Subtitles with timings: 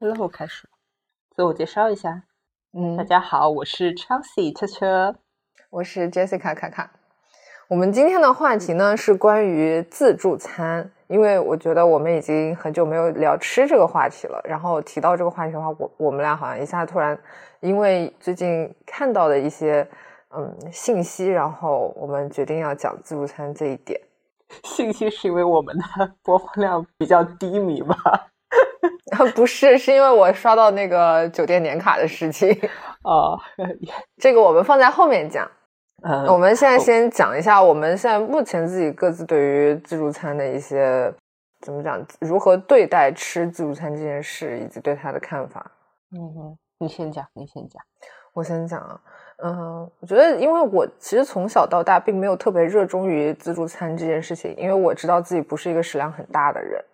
[0.00, 0.68] Hello，我开始。
[1.36, 2.24] 自我介绍一下，
[2.72, 5.14] 嗯，大家好，我是 Chelsea 车车，
[5.70, 6.90] 我是 Jessica 卡卡。
[7.68, 14.40] 我们今天的话题呢是关于自助餐，因为我觉得我们已经很久没有聊吃这个话题了。
[14.44, 17.16] 然后提到这个话题的话，我我们俩好像一下突然，
[17.60, 19.88] 因为最近看到的一些
[20.30, 24.00] 嗯信息，然后我们决定要讲自助餐这一点。
[24.64, 27.94] 信息是因为我们的播放量比较低迷吧？
[29.34, 32.50] 不是，是因为我刷到那个酒店年卡的事情。
[33.04, 33.38] 哦，
[34.20, 35.50] 这个我们放在后面讲。
[36.02, 41.12] 嗯，我们现在先讲一下我们现在目前自己各自对于自助餐的一些
[41.62, 45.70] 怎么讲，如何对待吃自助餐这件事，以及对它的看法。
[46.12, 47.82] 嗯哼，你先讲，你先讲。
[48.34, 49.00] 我先讲啊，
[49.42, 56.84] 嗯，我觉得因为我其实从小到大并没有特别热衷于自助餐这件事情，因为我知道自己不是一个食量很大的人。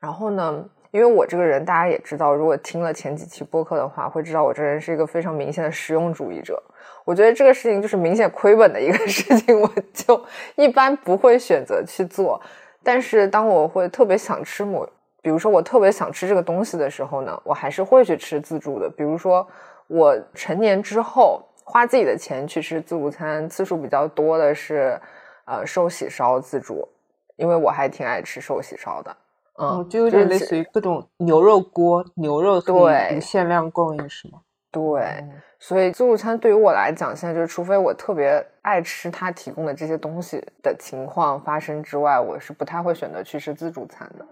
[0.00, 6.62] 然后呢，因为我这个人大家也知道，如果听了前几期播客的话，会知道我这人是一个非常明显的实用主义者。
[7.04, 12.40] 我觉得这个事情就是明显亏本的一个 事情，我就一般不会选择去做。
[12.84, 14.88] 但是当我会特别想吃某，
[15.20, 18.88] 比如说我特别想吃这个东西的时候呢，我还是会去吃自助的。
[18.88, 19.44] 比如说
[19.88, 24.96] 我成年之后花自己的钱去吃自助餐次数比较多的是，
[25.44, 26.88] 呃，寿喜烧自助，
[27.34, 29.16] 因为我还挺爱吃寿喜烧的。
[29.60, 34.40] 嗯，就有点类似于各种牛肉锅、牛肉对无限量供应是吗？
[34.70, 35.24] 对。
[35.60, 44.26] 所以自助餐对于我来讲，现在就是除非我特别爱吃他提供的这些东西的情况发生之外，我是不太会选择去吃自助餐的。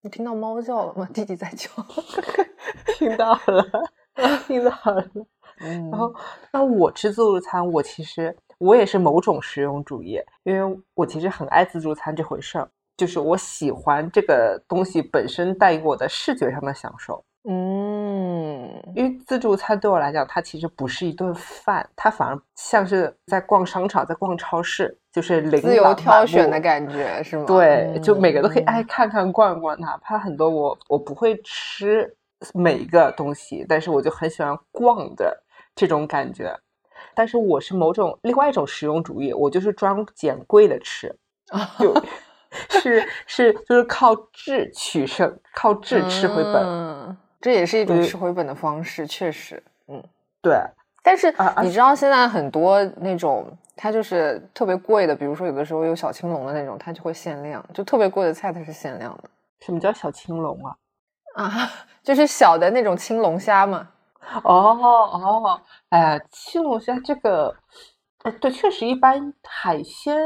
[0.00, 1.06] 你听到猫叫了吗？
[1.12, 1.68] 弟弟在叫，
[2.96, 3.64] 听到了，
[4.46, 5.04] 听到了。
[5.60, 6.14] 嗯，然后，
[6.52, 17.24] 那我吃自助餐，我其实我也是某种实用主义，因为我其实很爱自助餐这回事儿，就是我喜欢这个东西本身带给我的视觉上的享受。
[17.48, 27.44] 嗯，因为自助餐对我来讲，它其实不是一顿饭，它反而像是在逛商场，在逛超市，就是自由挑选的感觉，是吗？
[27.46, 32.12] 对，就每个都可以爱看看逛逛，哪怕很多我我不会吃
[32.52, 35.42] 每一个东西，但是我就很喜欢逛的
[35.74, 36.54] 这种感觉。
[37.18, 41.12] 但是我是某种另外一种实用主义，我就是专捡贵的吃，
[41.80, 46.62] 就是是就是靠质取胜，靠质吃回本。
[46.64, 50.00] 嗯这也是一种吃回本的方式，确实，嗯，
[50.40, 50.60] 对。
[51.02, 59.24] 但是你知道现在很多那种，它就是特别贵的，比如说有的时候有小青龙的那种，它就会限量，就特别贵的菜它是限量的。
[59.58, 60.76] 什么叫小青龙啊？
[61.34, 61.70] 啊，
[62.04, 63.88] 就是小的那种青龙虾嘛。
[64.44, 64.52] 哦
[65.12, 67.54] 哦，哎呀，青龙虾这个，
[68.24, 70.16] 呃，对，确实一般海鲜。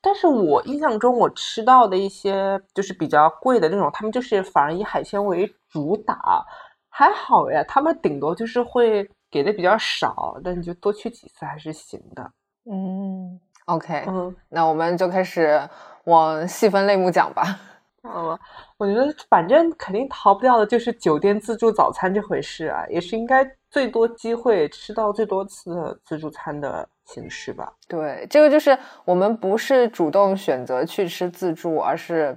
[0.00, 6.44] 但是我印象中，我吃到的一些就是比较贵的那种，他们就是反而以海鲜为主打，
[6.90, 7.64] 还好呀。
[7.66, 12.30] 他们顶多就是会给的比较少，但你就多去几次还是行的。
[12.70, 15.68] 嗯，OK，嗯，那我们就开始
[16.04, 17.58] 往细分类目讲吧。
[18.04, 18.38] 嗯，
[18.76, 27.72] 我觉得反正肯定逃不掉的就是酒店自助早餐这回事啊，也是应该最多机会吃到最多次的自助餐的形式吧。
[27.88, 32.36] 对，这个就是我们不是主动选择去吃自助，而是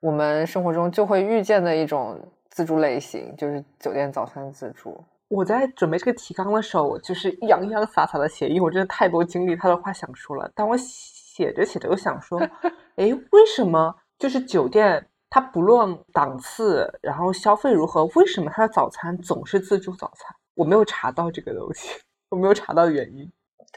[0.00, 2.18] 我们生活中就会遇见的一种
[2.50, 5.02] 自助类型，就是酒店早餐自助。
[5.28, 10.50] 我在准备这个提纲的时候，我就是洋洋洒洒的写，因为我真的太多经历、太多话想说了。
[10.56, 12.40] 但我写着写着又想说，
[12.96, 13.94] 哎，为什么？
[14.18, 20.34] 就是酒店，它不论档次，然后消费如何，为什么它的早餐总是自助早餐？
[20.56, 23.30] 我没有查到这个东西，我没有查到原因。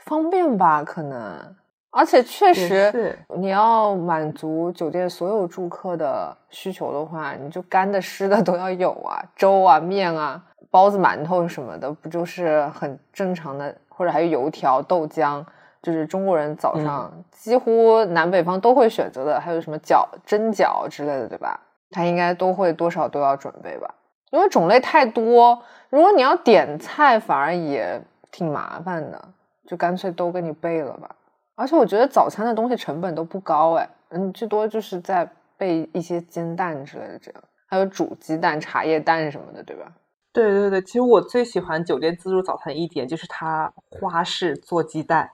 [0.03, 0.83] 方便吧？
[0.83, 1.55] 可能，
[1.91, 13.77] 而且确实，你要满足酒店所有住客的需求的话，你就干的、湿的都要有啊，粥啊、面啊、包子、馒头什么的，不就是很正常的？
[13.89, 15.45] 或者还有油条、豆浆。
[15.81, 21.59] 就是中国人早上几乎南北方都会选择的，还有什么饺、蒸饺之类的，对吧？
[21.89, 23.93] 他应该都会多少都要准备吧，
[24.29, 25.61] 因为种类太多。
[25.89, 28.01] 如果你要点菜，反而也
[28.31, 29.21] 挺麻烦的，
[29.67, 31.15] 就干脆都给你备了吧。
[31.55, 39.91] 而且我觉得早餐的东西成本都不高，哎，嗯，最多就是在备一些煎蛋之类的，这样还有煮鸡蛋、茶叶蛋什么的，对吧？
[40.31, 45.29] 对对对，其实我最喜欢酒店自助早餐一点就是它花式做鸡蛋。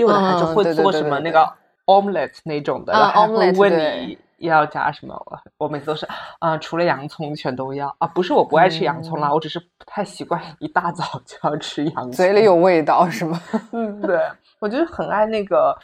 [0.00, 1.48] 有的孩子会做什么那个
[1.86, 5.14] omelette 那种的，然后会问你要加什么。
[5.26, 6.06] 我我每次都是，
[6.38, 8.06] 啊，除了洋葱全都要啊。
[8.08, 13.40] 不是我不爱吃洋葱啦，我只是不太习惯一大早就要吃洋葱，嘴里有味道是吗？
[13.72, 14.18] 嗯，对，
[14.58, 15.76] 我就是很爱那个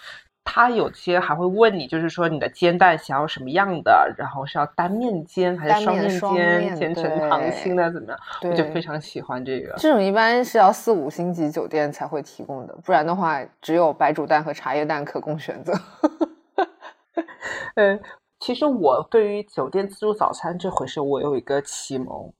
[0.48, 5.84] 他有些还会问你，就是说你的煎蛋想要什么样的，然后是要单面煎还是
[6.18, 8.18] 双面煎，煎成溏心的怎么样？
[8.44, 9.74] 我就非常喜欢这个。
[9.76, 15.74] 这种一般是要四五星级酒店才会提供的，不然的话只有白煮蛋和茶叶蛋可供选择。
[17.74, 18.00] 嗯，
[18.38, 22.32] 其实我对于酒店自助早餐这回事，我有一个启蒙，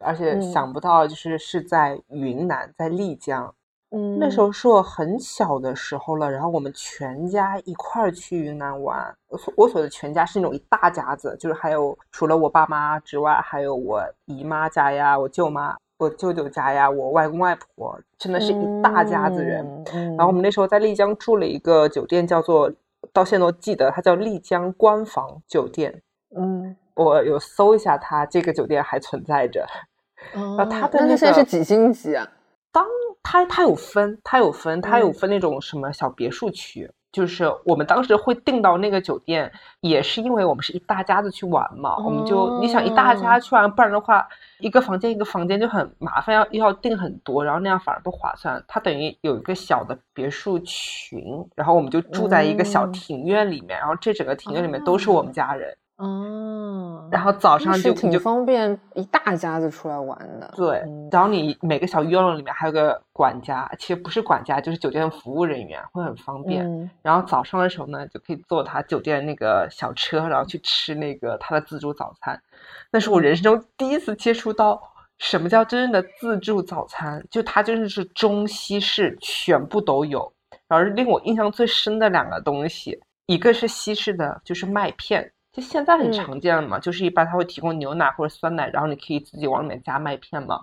[0.00, 3.54] 而且想不到就是是在云南，在丽江。
[3.94, 9.14] 嗯，那时候是我很小的时候了，然后我们全家一块儿去云南玩。
[9.28, 19.84] 我所我所的全家是那种一大家子，就是还有除了我爸妈之外，还有我姨妈家呀、我舅妈、我舅舅家呀、我外公外婆，真的是一大家子人。
[20.16, 22.72] 然后我们那时候在丽江住了一个酒店，叫做
[23.12, 26.02] 到现在都记得，它叫丽江官房酒店。
[26.34, 29.66] 嗯，我有搜一下，它这个酒店还存在着。
[30.32, 32.26] 哦，它的那现在是几星级啊？
[32.72, 32.84] 当
[33.22, 44.26] 它它有分，它有分，它有分那种什么小别墅区，就是我们当时会订到那个酒店，也是因为我们是一大家子去玩嘛，我们就你想一大家去玩，不然的话
[44.58, 48.62] 一个房间一个房间就很麻烦，要要订很多，然后那样反而不划算。
[48.66, 51.22] 它等于有一个小的别墅群，
[51.54, 55.76] 然后我们就住在一个小庭院里面，然后这整个庭院里面都是我们家人。
[56.02, 60.52] 哦，然后早上就挺方便，一大家子出来玩的。
[60.56, 60.82] 对，
[61.12, 66.90] 然后你每个小院落里面还有个管家，其实不是管家，就是酒店的服务人员，会很方便。
[67.02, 72.42] 然后早上的时候呢，就可以坐他酒店那个小车，然后去吃那个他的自助早餐。
[72.90, 74.82] 那是我人生中第一次接触到
[75.18, 80.32] 什么叫真正的自助早餐，就它真的是中西式全部都有。
[80.66, 85.32] 然后令我印象最深的两个东西，一个是西式的，就是麦片。
[85.52, 90.60] 就现在很常见了嘛，就是一般他会提供牛奶或者酸奶，然后你可以自己往里面加麦片嘛。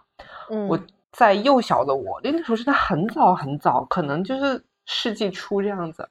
[0.50, 0.80] 嗯，我
[1.12, 6.10] 在幼小的我那个时候是在很早很早，可能就是世纪初这样子。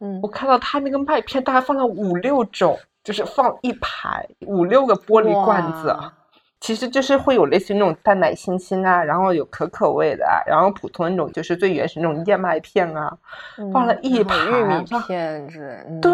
[0.00, 5.94] 嗯，我看到他那个麦片大概放了五六种，就是放一排五六个玻璃罐子。
[6.60, 13.16] 其实就是会有类似于那种淡奶星星啊，然后有可可味的，然后普通那种就是最原始那种燕麦片啊，
[13.72, 15.86] 放了一排玉米片子。
[16.00, 16.12] 对，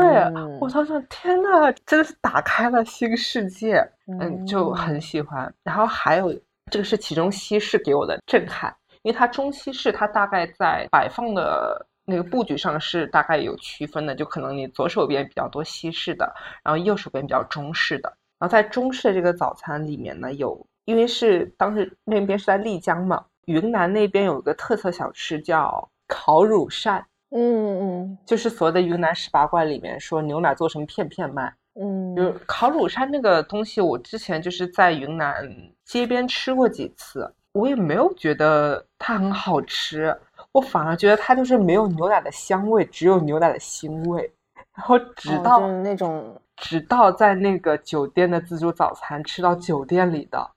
[0.60, 3.76] 我当时天呐，真的是打开了新世界，
[4.20, 5.52] 嗯，就很喜欢。
[5.62, 6.34] 然后还有
[6.70, 16.34] 这个是其中西式给我的震撼，因为它中西式它大概在摆放的那个布局上是大概有区分的，就可能你左手边比较多西式的，
[16.64, 18.12] 然后右手边比较中式的。
[18.42, 35.48] 然后在中式的这个早餐里面呢，有因为是当时那边是在丽江嘛，云南那边有一个特色小吃叫烤乳扇，嗯嗯，就是所谓的云南十八怪里面说牛奶做成片片卖，嗯，就是烤乳扇那个东西，我之前就是在云南
[35.84, 40.12] 街边吃过几次，我也没有觉得它很好吃，
[40.50, 44.28] 我反而觉得它就是没有牛奶的香味，只有牛奶的腥味，
[44.74, 46.36] 然后直到那种。
[46.62, 50.48] 直到在那个酒店的自助早餐吃到酒店里的，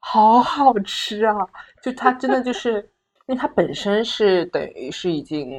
[0.00, 1.34] 好好吃啊！
[1.82, 2.74] 就它真的就是，
[3.26, 5.50] 因为它本身是等于是已经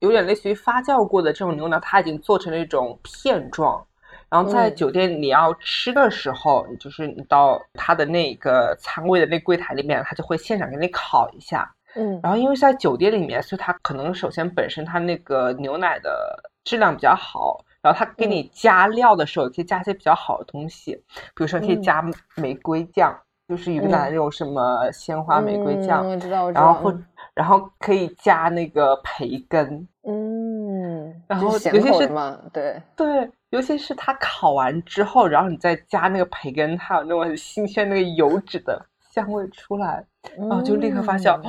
[0.00, 3.82] 有点类似于发酵过的这种牛奶，它已经做成了一种片状。
[4.28, 11.74] 然后在酒店你要吃的时候，就是你到它的那个餐位的那柜台里面，它就会现场给你烤一下。
[11.94, 17.64] 嗯，然后因为在酒店里面，所以它可能首先本身它那个牛奶的质量比较好。
[17.84, 20.94] 然后他给你加料的时候，可以加一些比较好的东西，
[21.34, 22.02] 比如说可以加
[22.36, 23.14] 玫瑰酱，
[23.46, 26.98] 就是云南那种什么鲜花玫瑰酱，我知道，然后或
[27.34, 32.08] 然后可以加那个培根，嗯，然后尤其是
[32.54, 32.82] 对。
[32.96, 40.02] 对，尤其是它烤完之后，然后你再加那个培根，它有那种很新鲜那个油脂的香味出来，
[40.38, 41.42] 然后就立刻发现，哦，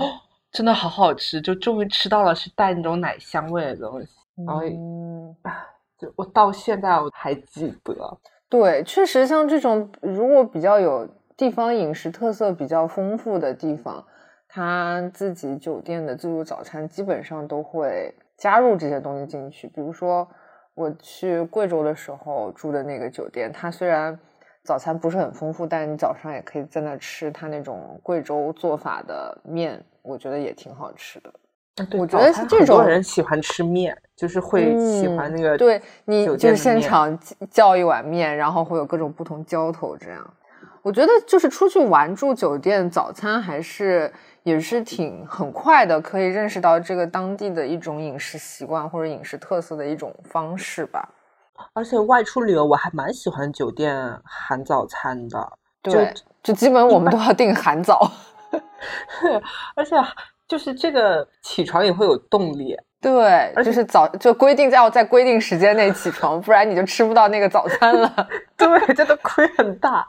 [0.51, 4.09] 真的好好吃，就终于吃到了是带那种奶香味的东西，
[4.45, 4.61] 然后
[5.43, 5.65] 啊。
[5.97, 8.17] 就我到现在我还记得，
[8.49, 14.05] 对，确实像这种如果比较有地方饮食特色比较丰富的地方，
[14.47, 19.67] 他自己酒店的自助早餐基本上都会加入这些东西进去。
[19.67, 20.27] 比如说
[20.73, 24.17] 我去贵州的时候住的那个酒店，它虽然
[24.63, 31.33] 早餐不是很丰富，但你早上也可以在那吃它那种贵州做法的面，我觉得也挺好吃的。
[31.97, 35.57] 我觉得是这种人喜欢吃面，就是会喜欢那个。
[35.57, 37.17] 对你就是现场
[37.51, 40.33] 叫一碗面，然后会有各种不同浇头这样。
[40.81, 44.09] 我觉得就是出去玩住酒店早餐还是
[44.43, 51.09] 也是挺很快的，可以认识到这个当地的一种饮食习惯或者饮食特色的一种方式吧。
[51.73, 55.51] 而且外出旅游我还蛮喜欢酒店含早餐的，
[55.81, 58.09] 对，就基本我们都要订含早。
[59.75, 59.97] 而且。
[60.47, 62.75] 就是这个起床也会有动力。
[63.01, 68.11] 对，就是早就规定要在规定时间内起床，不然你就吃不到那个早餐了。
[68.57, 70.03] 对，真的亏很大。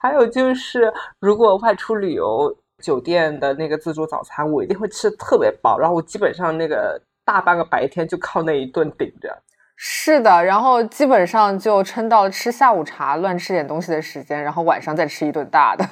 [0.00, 9.42] 还有就是，如果外出旅游，酒店的那个自助早餐，我一定会吃的特别饱，然后我基本上那个大半个白天就靠那一顿顶着。
[9.76, 15.86] 是的，然后基本上就撑到吃下午茶、乱吃点东西的时间，然后晚上再吃一顿大的。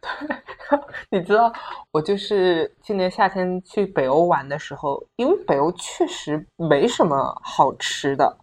[0.00, 0.78] 对，
[1.10, 1.52] 你知道，
[1.90, 8.36] 我就是今年夏天去北欧玩的时候，因为北欧确实没什么好吃的，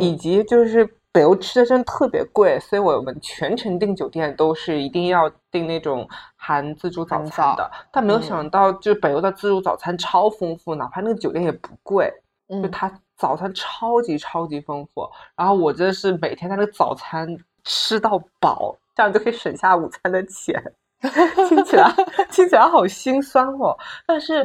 [0.00, 7.70] 以及就是北欧吃的真的特别贵，所以我们全程订酒店都是一定要订那种含自助早餐的。
[7.92, 12.12] 但没有想到，就是北欧的自助早餐超丰富，哪怕那个酒店也不贵，
[12.48, 15.08] 就它早餐超级超级丰富。
[15.36, 17.28] 然后我真的是每天在那个早餐
[17.64, 20.54] 吃到饱，这样就可以省下午餐的钱。
[21.48, 21.90] 听起来
[22.30, 23.76] 听起来好心酸哦，
[24.06, 24.44] 但是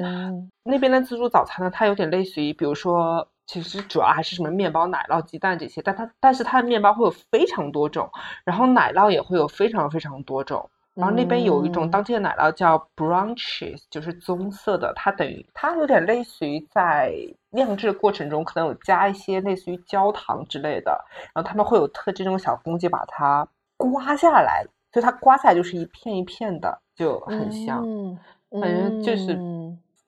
[0.63, 8.09] 那边的自助早餐呢，它有点类似于，比如说，其实主要还是什么面包、奶酪、鸡蛋这些，但它但是它的面包会有非常多种，
[8.45, 17.13] 然后奶酪也会有非常非常多种，然后那边有一种当地的奶酪叫 brown cheese，就是棕色的，它等于它有点类似于在
[17.49, 23.45] 酿制过程中可能有加一些类似于焦糖之类的，然后他们会有特制那种小工具把它
[23.75, 24.65] 刮下来。
[24.95, 27.83] 所以它刮下来就是一片一片的，就很香。
[27.85, 28.17] 嗯
[28.61, 29.37] 反正就是，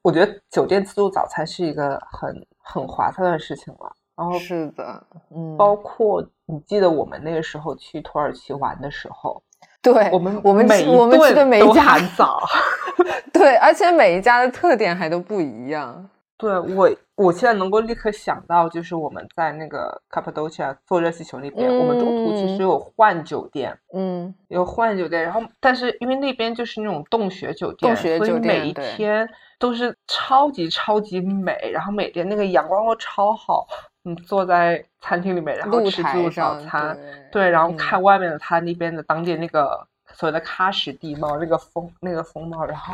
[0.01, 3.94] 我觉得酒店自助早餐是一个很很划算的事情了。
[4.15, 5.03] 然后是的，
[5.36, 9.44] 嗯，包括你记得我们那个时候去土耳其玩的时候，
[9.82, 12.41] 对我们我们每我们去的每一家早，
[13.34, 16.10] 对，而且每一家的特点还都不一样。
[16.39, 29.27] 对我，我现在能够立刻想到，就是我们在那个卡帕多奇亚坐热气球那边，我们中途其实有换酒店，嗯，有换酒店，然后但是因为那边就是那种洞穴酒店，洞穴酒店每一天
[29.58, 33.65] 都是超级超级美，然后每天那个阳光都超好，
[34.03, 36.96] 你，坐在餐厅里面，然后吃自助早餐，
[37.32, 42.94] 对，然后看外面的他那边的当地那个所谓的喀什地貌，那个风那个风貌，然后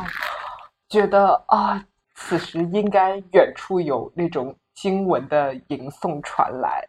[0.88, 1.84] 觉得啊。
[2.14, 6.86] 此时应该远处有那种经文的吟诵传来，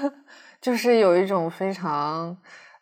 [0.60, 2.36] 就是有一种非常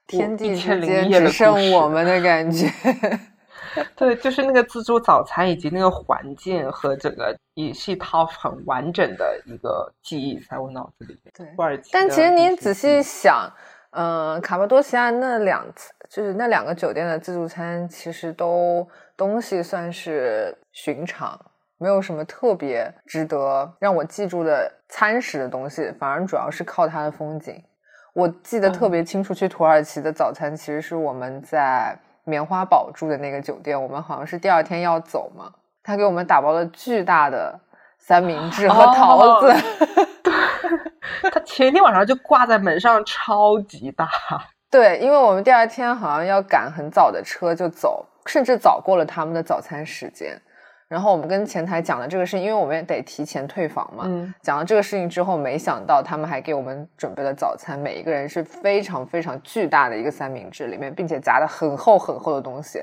[0.07, 2.69] 天地之间只剩我们的感觉。
[3.97, 11.33] 对，就是那个自助早餐以及那个环境和整个也是一套很完整的一个记忆在我脑子里面。
[11.37, 13.51] 对，但其实你仔细想，
[13.91, 18.87] 嗯，卡巴多西亚那两次就是那两个酒店的自助餐，其实都
[19.17, 21.41] 东西算是寻常。
[21.85, 27.63] 没有什么特别值得让我记住的餐食的东西，反而主要是靠它的风景。
[28.15, 33.81] 我记得特别清楚，去土耳其的早餐其实是我们在棉花堡住的那个酒店。
[33.81, 37.61] 我们好像是第二天要走嘛，他给我们打包了巨大的
[37.99, 39.53] 三明治和桃子。
[41.31, 44.09] 他前一天晚上就挂在门上，超级大。
[44.71, 50.41] 对，因为我们第二天好像要赶很早的车就走，甚至早过了他们的早餐时间。
[50.87, 54.05] 然后我们跟前台讲了这个事情，因为我们也得提前退房嘛。
[54.43, 62.83] 讲了这个事情之后，没想到他们还给我们准备了早餐，每一个人是非常非常巨大的一个三明治，里面并且夹的很厚很厚的东西，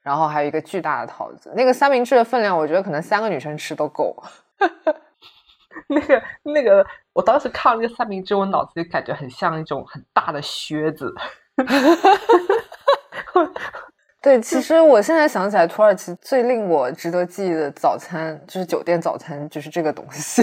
[0.00, 1.52] 然后还有一个巨大的桃子。
[1.56, 4.16] 那个三明治的分量，我觉得可能三个女生吃都够。
[5.88, 11.12] 那个那个，我当时看了那个三明治，我脑子里感觉很像一种很大的靴子。
[14.22, 20.42] 对，其实我现在想起来，土耳其最令我值得记忆的早餐就是酒店早餐，就是这个东西。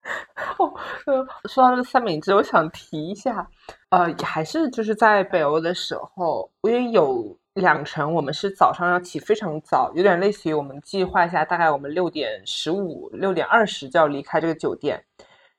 [0.56, 0.72] 哦，
[1.44, 3.46] 说到这个三明治，我想提一下，
[3.90, 15.04] 呃，还是就是在北欧的时候，因为有两程，我们是早上要起非常早，有点类似于我们计划一下，大概我们六点十五、六点二十就要离开这个酒店，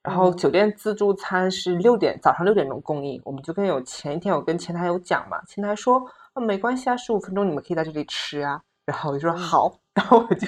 [0.01, 6.03] 然后酒店自助餐是六点早上六点钟供应，我们就跟有前一天我跟前台有讲嘛，前台说。
[6.39, 8.59] 没关系啊，十五分钟你们可以在这里吃啊。
[8.85, 10.47] 然后我就说好，然后我就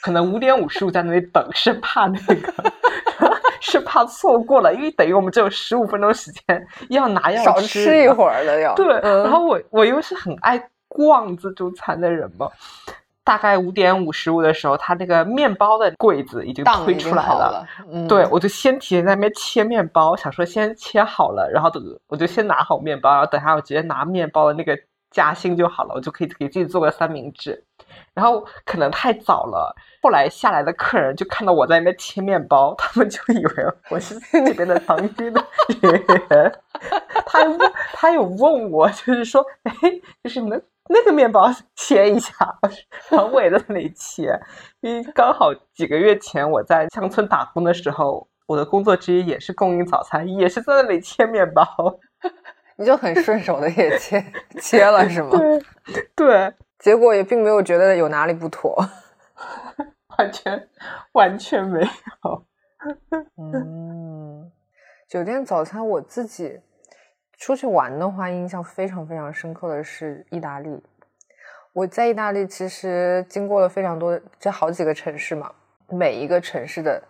[0.00, 2.52] 可能五点五十五在那里等，生怕那个，
[3.60, 8.74] 是怕错过了，因为等于我们只有十五分钟时间要拿要少吃一会儿了要。
[8.74, 12.48] 对，然后我我又是很爱逛自助餐的人嘛，
[13.24, 17.66] 大概五点五十五的时候，他那个面包的柜子已经推出来了，
[18.08, 24.78] 对我就先提前在那边切面包，想说先切好了，然后等我就先拿好面包，然后等下我直接拿面包的那个。
[25.14, 27.64] 夹心就好了，我就可以给自己做个三明治。
[28.14, 33.52] 然后可能太早了，后来下来的客人就看到我在那边切面包， 他们就以为
[33.90, 35.46] 我是那边的当地的
[36.28, 36.52] 人。
[37.26, 37.58] 他问，
[37.92, 39.72] 他有问我，就是说，哎，
[40.24, 42.34] 就是你们那个面包切一下，
[43.32, 44.38] 我也在那里切。
[44.80, 51.66] 因为刚好几个月前我在乡村打工的时候，我的工作之一也是供应早餐，也是在那里切面包。
[52.76, 54.24] 你就很顺手的也切
[54.60, 55.30] 切了是吗？
[56.16, 58.76] 对，结果也并没有觉得有哪里不妥，
[60.18, 60.68] 完全
[61.12, 62.44] 完全没有。
[63.36, 64.50] 嗯，
[65.08, 66.60] 酒店早餐我自己。
[67.38, 70.82] 出去玩的话，印象非常非常深刻的是意大利。
[71.72, 75.50] 我在意大利其实经过了非常多，这好几个城市嘛，
[75.88, 77.02] 每一个城市的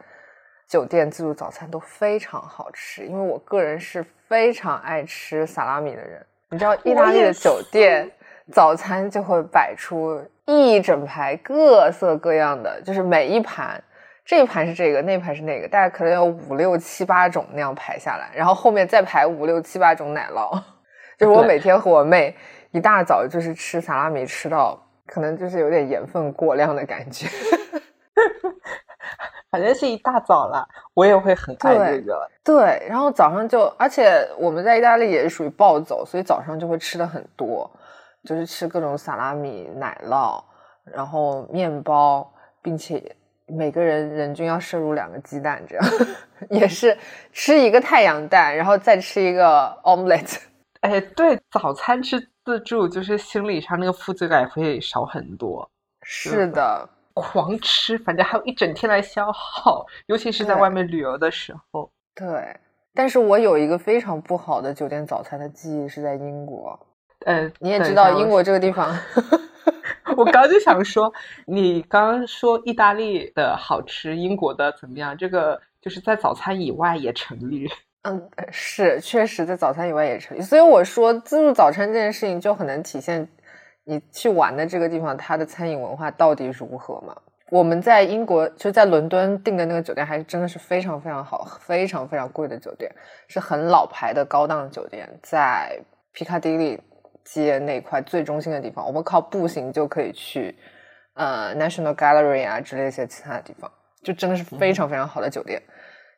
[0.67, 3.07] 酒店自助早餐都非常好吃。
[3.07, 8.11] 因为我个人是非常爱吃萨拉米的人，你知道，意大利的酒店
[8.51, 13.83] 早餐就会摆出一整排各色各样的，就是每一盘。
[14.25, 20.59] 这一盘是这个，那盘是那个，大概可能有五六七八种那样排下来，然后后面再排五六七八种奶酪。
[21.19, 22.35] 就是我每天和我妹
[22.73, 27.29] 一大早就是吃萨拉米，吃到可能就是有点盐分过量的感觉。
[29.53, 32.29] 反正是一大早了，我也会很爱这个。
[32.43, 37.71] 对，然后早上就，而且我们在意大利也是属于暴走，所以早上就会吃的很多，
[38.25, 40.43] 就是吃各种萨拉米、奶酪，
[40.85, 43.15] 然后面包，并且。
[43.47, 45.85] 每个人人均要摄入两个鸡蛋，这样
[46.51, 46.97] 也是
[47.33, 50.39] 吃一个太阳蛋，然后再吃一个 omelette。
[50.81, 55.71] 哎，对，早餐吃自助，就是心理上那个负罪感会少很多。
[56.03, 61.91] 是的，狂吃，反正还有一整天来消耗，尤其是在外面旅游的时候。
[62.15, 62.57] 对，
[62.95, 66.79] 但是我有一个非常不好的酒店早餐的记忆是在英国。
[67.25, 68.95] 呃，你也知道英国这个地方。
[70.17, 71.13] 我刚就想说，
[71.47, 75.17] 你刚刚说意大利的好吃，英国的怎么样？
[75.17, 77.69] 这个就是在早餐以外也成立。
[78.03, 80.43] 嗯，是，确实在早餐以外也成立。
[80.43, 83.27] 所以我说，自助早餐这件事情就很能体现
[83.85, 87.17] 你去玩的这个地方它的餐饮文化到底如何嘛。
[87.51, 92.91] 我们在英国就在伦敦订的那个酒店，还是真的是非常非常好，非常非常贵的酒店，
[93.29, 95.81] 是很老牌的高档酒店，在
[96.13, 96.81] 皮卡迪利。
[97.25, 100.55] 街那块最中心的地方，我们靠步行就可以去，
[101.15, 103.71] 呃，National Gallery 啊之类一些其他的地方，
[104.03, 105.61] 就真的是非常非常好的酒店。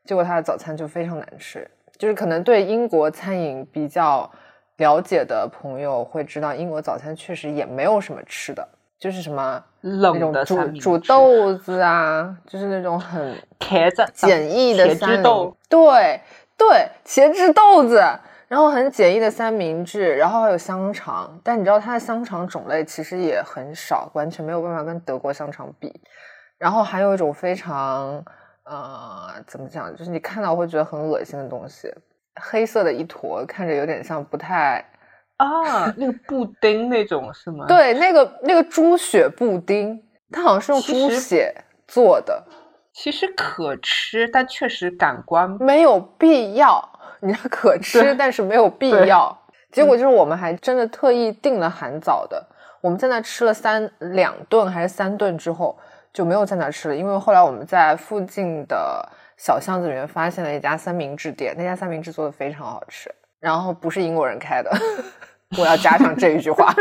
[0.04, 4.30] 结果他的早餐就非常难吃，就是可能对英国餐饮比较
[4.76, 16.20] 了解的朋友会知道，英国早餐确实也没有什么吃的，就是什么冷的煮煮豆子啊，就是那种很茄子简易的三豆，对
[16.56, 18.02] 对，茄汁豆子。
[18.48, 25.92] 然后很简易的三明治，然后还有香肠，但你知道它的香肠种类其实也很少，完全没有办法跟德国香肠比。
[26.56, 28.24] 然后还有一种非常
[28.64, 31.92] 呃，怎么讲，就是你看到会觉得很恶心的东西，
[32.40, 34.84] 黑色的一坨，看着有点像不太
[35.36, 37.66] 啊，那个布丁那种是吗？
[37.66, 41.52] 对，那个那个猪血布丁，它好像是用猪血
[41.86, 42.44] 做的，
[42.94, 46.92] 其实可吃，但确实感官没有必要。
[47.26, 49.36] 你要可 吃，但是没有必要。
[49.72, 52.46] 结果就是我们还真的特意订了含早的。
[52.80, 55.76] 我们在那吃了三两顿还是三顿之后，
[56.12, 56.96] 就没有在那吃了。
[56.96, 63.12] 因为后来我们在附近的小巷子里面发现了一家三明治店，那家三明治做的非常好吃。
[63.40, 64.70] 然后不是英国人开的，
[65.58, 66.72] 我要加上这一句话。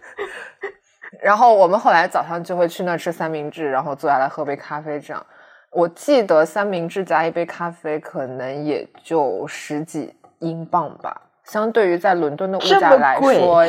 [1.20, 5.24] 然后我们后来早上就会去那吃三明治，然后坐下来喝杯咖啡，这样。
[5.72, 13.66] 我记得三明治加一杯咖啡可能也就十几英镑吧，相对于在伦敦的物价来说，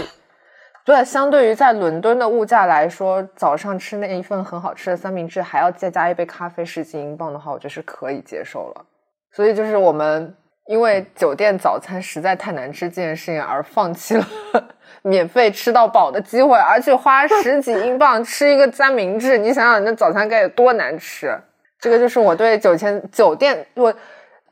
[0.84, 8.86] 对，相对于在伦敦的物价来说，早上吃那一份很好吃的三明治还要再加一杯咖啡十几英镑的话，我觉得是可以接受了。
[9.32, 10.36] 所以就是我们
[10.68, 14.28] 因为酒店早餐实在太难吃这件事情而放弃了
[15.04, 21.39] 免费吃到饱的机会，而且花十几英镑吃一个三明治，你想想那早餐该有多难吃。
[21.84, 23.93] 这个就是我对酒店酒店我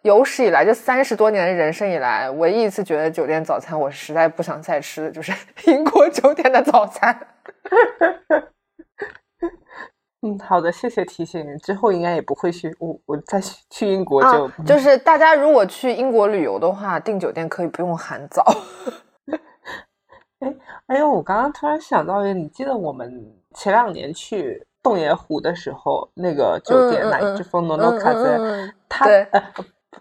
[0.02, 5.32] 有史以来就三十多年的人生以来唯一一次觉得酒店早餐我实在不想再吃的就是
[5.72, 7.18] 英国酒店的早餐。
[10.24, 11.58] 嗯，好的，谢谢提醒。
[11.60, 13.40] 之后应该也不会去我我再
[13.70, 18.44] 去英国就就是大家如果去英国旅游的话，订酒店可以不用含早。
[20.40, 20.54] 哎
[20.88, 23.10] 哎呦，我刚刚突然想到你记得我们
[23.56, 24.68] 前两年去。
[24.84, 28.40] 洞爷湖的时候，那个酒店那一只风诺诺卡在，
[28.90, 29.44] 他呃，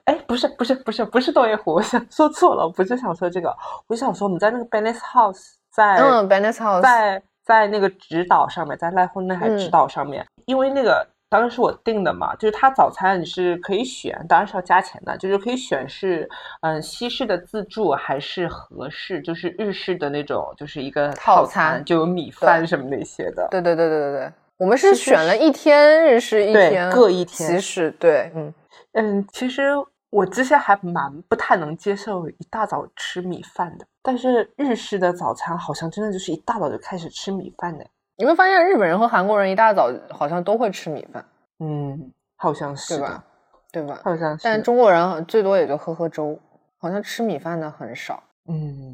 [0.04, 3.54] 哎，不是不是不是不是洞爷湖，我想说错了，我不是想说这个，
[3.86, 16.28] 我想说我们在那个 Bennis House，在嗯 Bennis House，在在那个直岛上面，在濑户内海直岛上面，因为那个当时是我订的嘛，就是它早餐你是可以选，当然是要加钱的，就是可以选是
[16.62, 23.48] 嗯西式的自助还是和式，就是日式的那种，就是一个套餐就有米饭什么那些的。
[23.50, 27.90] 对对对对对对，我们是选了一天日式，一天各一天其实。
[27.92, 28.54] 对，嗯
[28.92, 29.70] 嗯，其实
[30.10, 37.86] 我之前还蛮不太能接受一大早吃米饭的，但是日式的早餐好像真的就是一大早就开始吃米饭的。
[38.16, 41.24] 你会发现日本人和韩国人一大早好像都会吃米饭，
[41.60, 43.24] 嗯，好像是对吧？
[43.72, 43.98] 对吧？
[44.04, 44.44] 好像是。
[44.44, 46.38] 但中国人最多也就喝喝粥，
[46.76, 48.22] 好像吃米饭的很少。
[48.46, 48.92] 嗯，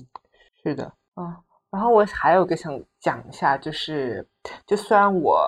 [0.62, 1.42] 是的啊。
[1.72, 4.26] 然后我还有个想讲一下，就是
[4.66, 5.40] 就虽然我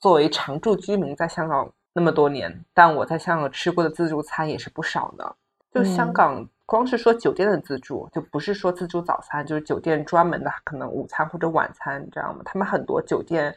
[0.00, 5.36] 作为常住居民在香港那么多年，但我在香港吃过的自助餐也是不少的。
[5.72, 6.46] 就香港。
[6.64, 12.40] 光是说酒店的自助，就不是说自助早餐，就是酒店专门的可能午餐或者晚餐，这样吗？
[12.46, 13.54] 他们很多酒店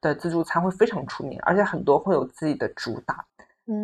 [0.00, 3.24] 的自助餐会非常出名，而且很多会有自己的主打，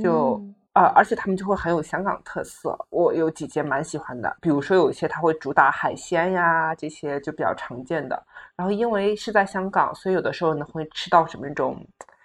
[0.01, 0.41] 就
[0.79, 2.79] 啊，而且他们就会很有香港特色。
[2.91, 8.23] 我有几件蛮喜欢的，比如说有一些他会主打海鲜呀，这些就比较常见的。
[8.57, 11.77] 然后因为是在香港，所以有的时候呢会吃到什么那种。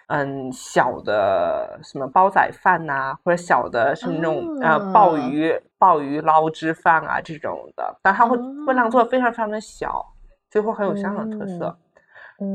[0.08, 8.36] 嗯，小的什么煲仔饭呐，或者小的是那种呃鲍鱼鲍鱼捞汁饭啊这种的，但它会
[8.66, 10.04] 分量做的非常非常的小，
[10.50, 11.74] 就会很有香港特色。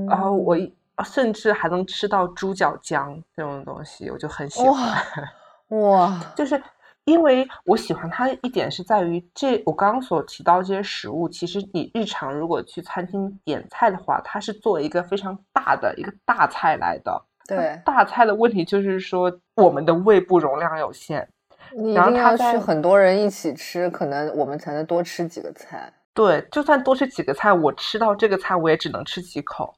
[0.08, 0.56] 然后我
[1.04, 4.96] 甚至还能吃到猪脚姜这种东西，我就很喜欢。
[5.70, 6.62] 哇，就是
[7.06, 17.26] 因为我喜欢它一点是在于这我刚刚所提到这些食物，其实你日常如果去餐厅点菜的话，它是作为一个非常大的一个大菜来的。
[17.48, 21.28] 对大菜的问题就是说，我们的胃部容量有限，
[21.76, 25.92] 你一定要去很多人一起吃，可能我们才能多吃几个菜。
[26.14, 29.74] 对，就算多吃几个菜，我吃到这个菜我也只能吃几口。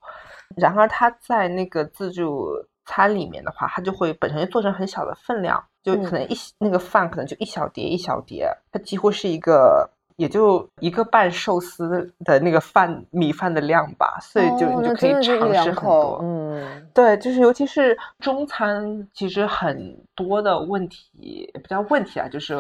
[0.58, 2.50] 然而它在那个自助
[2.86, 9.90] 餐里面的话，它就会本身就做成很小的分量，就可能一那个饭可能就一小碟一小碟，它几乎是一个。
[10.18, 16.20] 也就一个半寿司的那个饭米饭的量吧，所以就你就可以尝试很多。
[16.22, 22.54] 嗯，对，就是尤其是中餐，其实很多的问题也不叫问题啊，就是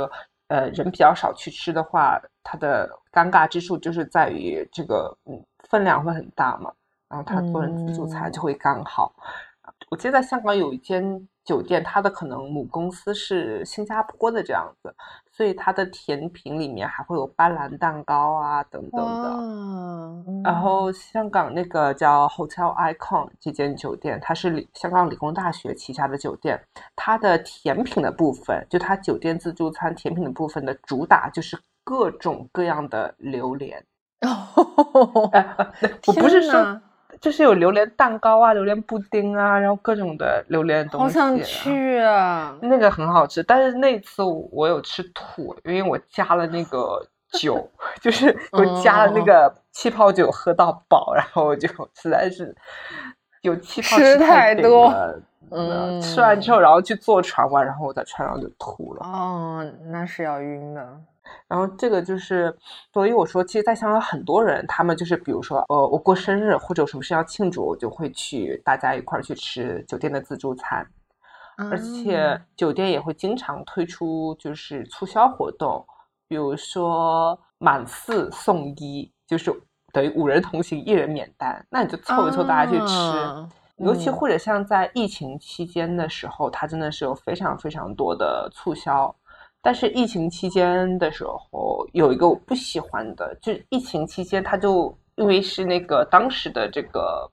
[0.47, 6.71] 呃人比较少去吃的话，它的尴尬之处就是在于这个嗯分量会很大嘛，
[7.09, 9.13] 然后它做成自助餐就会刚好。
[9.89, 14.93] 我记得在香港有一间酒店，它的可能母公司是新加坡的这样子。
[15.33, 19.29] 所以它的甜品里面还会有斑斓蛋糕啊等等的。
[19.29, 26.61] 嗯然后香港那个叫 Hotel Icon 这间酒店，它是理香港理工大学旗下的酒店。
[26.95, 33.83] 它的甜品的部分，就它酒店自助餐甜品的部分的主打就是各种各样的榴莲。
[34.21, 34.47] 哦
[36.05, 36.81] 我不是说。
[37.21, 41.03] 就是有榴莲蛋糕啊，榴莲布丁啊，然后各种的榴莲东西。
[41.03, 42.57] 好想去啊！
[42.61, 46.99] 那个很好吃，但是那次我有吃吐，因为我加了那个
[47.39, 47.69] 酒，
[48.01, 52.53] 就是我加了那个气泡酒喝到饱，然后我就实在是
[53.43, 54.91] 有气泡吃太多。
[55.53, 59.05] 嗯，吃完之后，然后去坐船玩，然后我在船上就吐了。
[59.05, 60.97] 哦，那是要晕的。
[61.47, 62.55] 然后这个就是，
[62.93, 70.87] 所以我说，其实，在香港很多人，他们就是，比如说，呃，我过生日或者有什么事要庆祝，我就会去大家一块儿去吃酒店的自助餐，
[71.57, 75.85] 而且酒店也会经常推出就是促销活动，
[76.27, 79.53] 比如说满四送一，就是
[79.91, 89.13] 等于五人同行一人免单，那你就凑一凑大家去吃，尤其或者像在疫情期间的时候，它真的是有非常非常多的促销。
[89.61, 97.29] 但是疫情期间的时候，有一个我不喜欢的，就是疫情期间，他就因为是那个当时的这个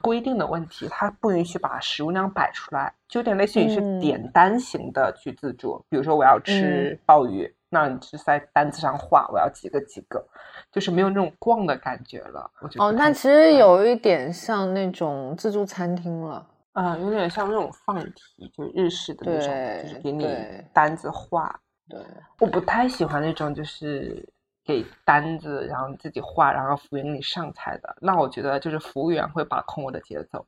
[0.00, 5.84] 规定的问题，他不允许把食物那样摆出来，就有点类似于是点单型的去自助。
[5.88, 10.24] 比如说我要吃鲍鱼，那你就在单子上画我要几个几个，
[10.70, 12.48] 就是没有那种逛的感觉了。
[12.60, 19.48] 我觉得哦，那其实有一点像那种自助餐厅了，啊，有点像那种放题，就日式的那种，
[19.82, 20.24] 就是给你
[20.72, 21.60] 单子画。
[21.88, 22.00] 对，
[22.40, 24.26] 我不太喜欢那种就是
[24.64, 27.96] 给单子，然后自己画，然后服务员给你上菜的。
[28.00, 30.46] 那我觉得就是服务员会把控我的节奏，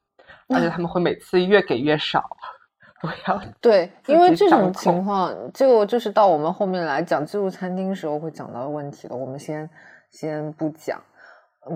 [0.49, 2.37] 而且他们会每次越给越少。
[3.03, 9.15] 我要 对，因为这种情况，这个就是到我们后面来讲自助餐厅时候会讲到的问题了。
[9.15, 9.69] 我们先
[10.11, 10.99] 先不讲。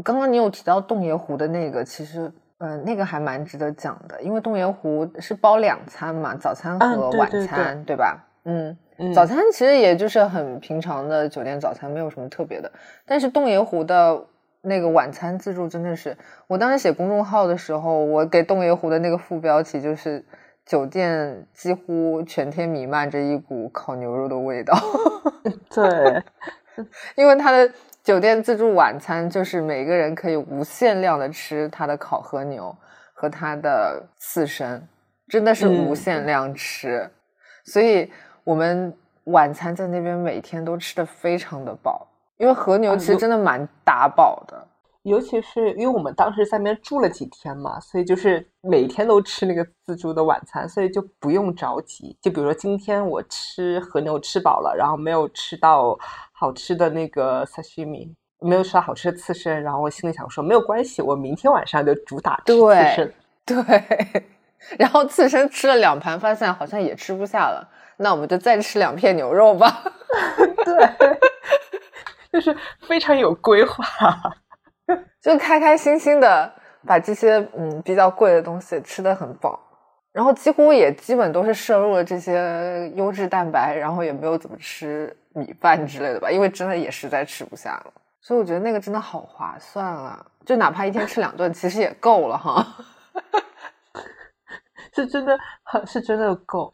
[0.02, 8.26] 刚刚你有提到洞爷湖的那个，其实嗯，那个还蛮值得讲的，因为洞爷湖是包两餐嘛，早餐和晚餐，对吧？
[8.44, 8.74] 嗯。
[9.14, 12.70] 早餐其实也就是很平常的酒店早餐，没有什么特别的。
[13.06, 14.24] 但是洞爷湖的
[14.62, 20.24] 那个晚餐自助真的是，我当时写公众号的时候，我给洞爷湖的那个副标题就是
[20.66, 24.76] 酒店几乎全天弥漫着一股烤牛肉的味道。
[25.74, 26.22] 对，
[27.16, 27.72] 因为他的
[28.04, 32.76] 酒店自助晚餐就是每个人可以无限量的吃他的烤和牛
[33.14, 34.86] 和他的刺身，
[35.26, 37.10] 真的是无限量吃。
[37.64, 38.10] 所以
[38.44, 42.06] 我们晚餐在那边每天都吃的非常的饱，
[42.38, 44.66] 因为和牛其实真的蛮打饱的。
[45.04, 52.14] 尤其是因为我们当时在那边住了几天嘛，所以就是每天都吃那个自助的晚餐，所以就不用着急。
[52.20, 55.98] 就比如说今天我吃和牛吃饱了，然后没有吃到
[56.32, 63.14] 好吃的那个 sashimi，没有吃到好吃的刺身，然后我心里想说没有关系，我明天晚上就主打吃刺身。
[63.46, 64.24] 对，
[64.78, 67.66] 然后刺身吃了两盘，发现好像也吃不下了，
[68.02, 69.82] 那我们就再吃两片牛肉吧。
[70.64, 71.18] 对，
[72.32, 73.84] 就是非常有规划。
[75.20, 76.50] 就开开心心的
[76.86, 79.60] 把这些嗯比较贵的东西吃的很饱，
[80.12, 87.92] 然后几乎也基本都是摄入了这些优质蛋白，然后也没有怎么吃米饭之类的吧，因为真的也实在吃不下了。
[88.22, 92.66] 所以我觉得那个真的好划算啊，就哪怕一天吃两顿，其实也够了哈。
[94.92, 96.72] 是真的很，是真的够。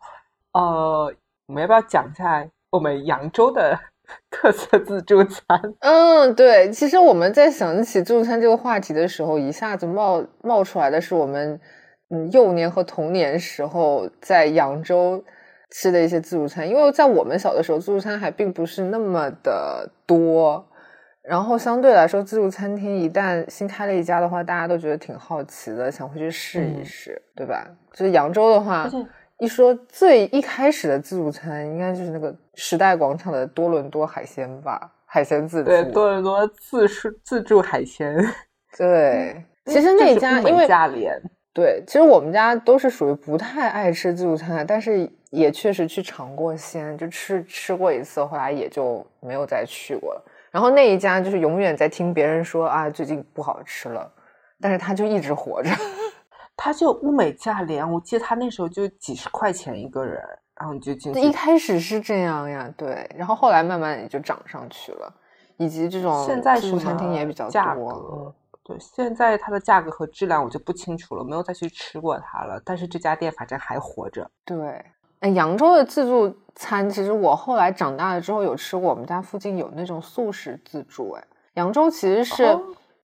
[0.56, 1.12] 呃，
[1.46, 3.78] 我们要不要讲一下我们扬州的？
[4.30, 11.60] 特色自助餐，嗯，对，其实我们在想起自助餐这个话题的时候，一下子冒冒出来的是我们
[12.10, 15.24] 嗯幼年和童年时候在扬州
[15.70, 20.64] 吃的一些自助餐，因为在我们小的时候，自助餐还并不是那么的多，
[21.24, 27.66] 然后相对来说，自助餐厅一旦新开了一家的话，大家都觉得挺好奇的，想回去试一试，对吧？
[27.92, 28.88] 就是扬州的话。
[29.38, 35.70] 一说最一开始的自助餐，应该就是那个时代广场的多伦多海鲜吧，海鲜自助。
[35.70, 38.16] 对，多伦多自助自助海鲜。
[38.78, 41.20] 对，其实那家因为价廉。
[41.52, 50.24] 对，其实我们家都是属于不太爱吃自助餐，但是也确实去尝过鲜，就吃吃过一次，后来也就没有再去过了。
[50.50, 54.10] 然后那一家就是永远在听别人说啊，最近不好吃了，
[54.60, 55.70] 但是他就一直活着。
[56.56, 60.22] 他就物美价廉，我记得他那时候就几十块钱一个人，
[60.58, 61.20] 然后你就进去。
[61.20, 65.12] 一开始是这样呀，对，然后后来慢慢也就涨上去了，
[65.58, 68.34] 以及这种现在自助餐厅也比较多。
[68.64, 72.60] 对，现在它的价格和质量我就不清楚了，没有再去吃过它了。
[72.64, 74.28] 但是这家店反正还活着。
[74.44, 74.84] 对，
[75.20, 81.12] 哎，扬州的自助餐，其实我后来长大了之后有吃过，我们家附近有那种素食自助。
[81.12, 82.58] 哎，扬州其实是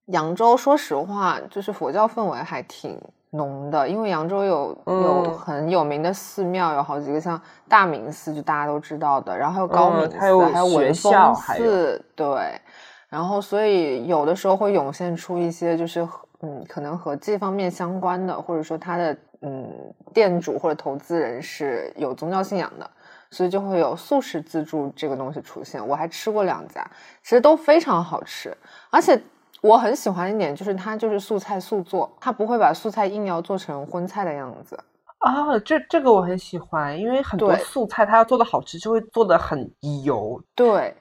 [0.07, 2.99] 扬州，说实话，就是佛教氛围还挺。
[3.35, 12.61] 浓的，因为扬州有有很有名的寺庙，有好几个，像大明寺就大家都知道的，然后还有高明寺，还有文峰寺，对，
[13.09, 16.07] 然后所以有的时候会涌现出一些就是
[16.41, 19.67] 嗯，可能和这方面相关的，或者说他的嗯
[20.13, 22.87] 店主或者投资人是有宗教信仰的，
[23.31, 25.85] 所以就会有素食自助这个东西出现。
[25.87, 26.85] 我还吃过两家，
[27.23, 28.55] 其实都非常好吃，
[28.91, 29.19] 而且。
[29.63, 34.77] 我很喜欢一点就是它就是素菜素做，它不会把素菜硬要做成荤菜的样子
[35.19, 35.57] 啊。
[35.59, 39.73] 这这个我很喜欢，因为很多素菜它要做的好吃，就会做的很
[40.03, 40.37] 油。
[40.53, 40.93] 对，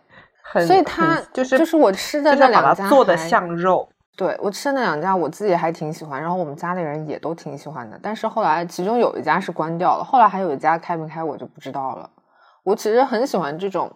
[0.45, 3.89] 很所以它就是就是我吃的那两家做的像肉。
[4.17, 7.99] 对我吃的那两家我自己还挺喜欢，然后我们家里人也都挺喜欢的。
[8.01, 12.09] 但是后来其中有一家是关掉了，后来还有一家开没开我就不知道了。
[12.63, 13.91] 我其实很喜欢这种。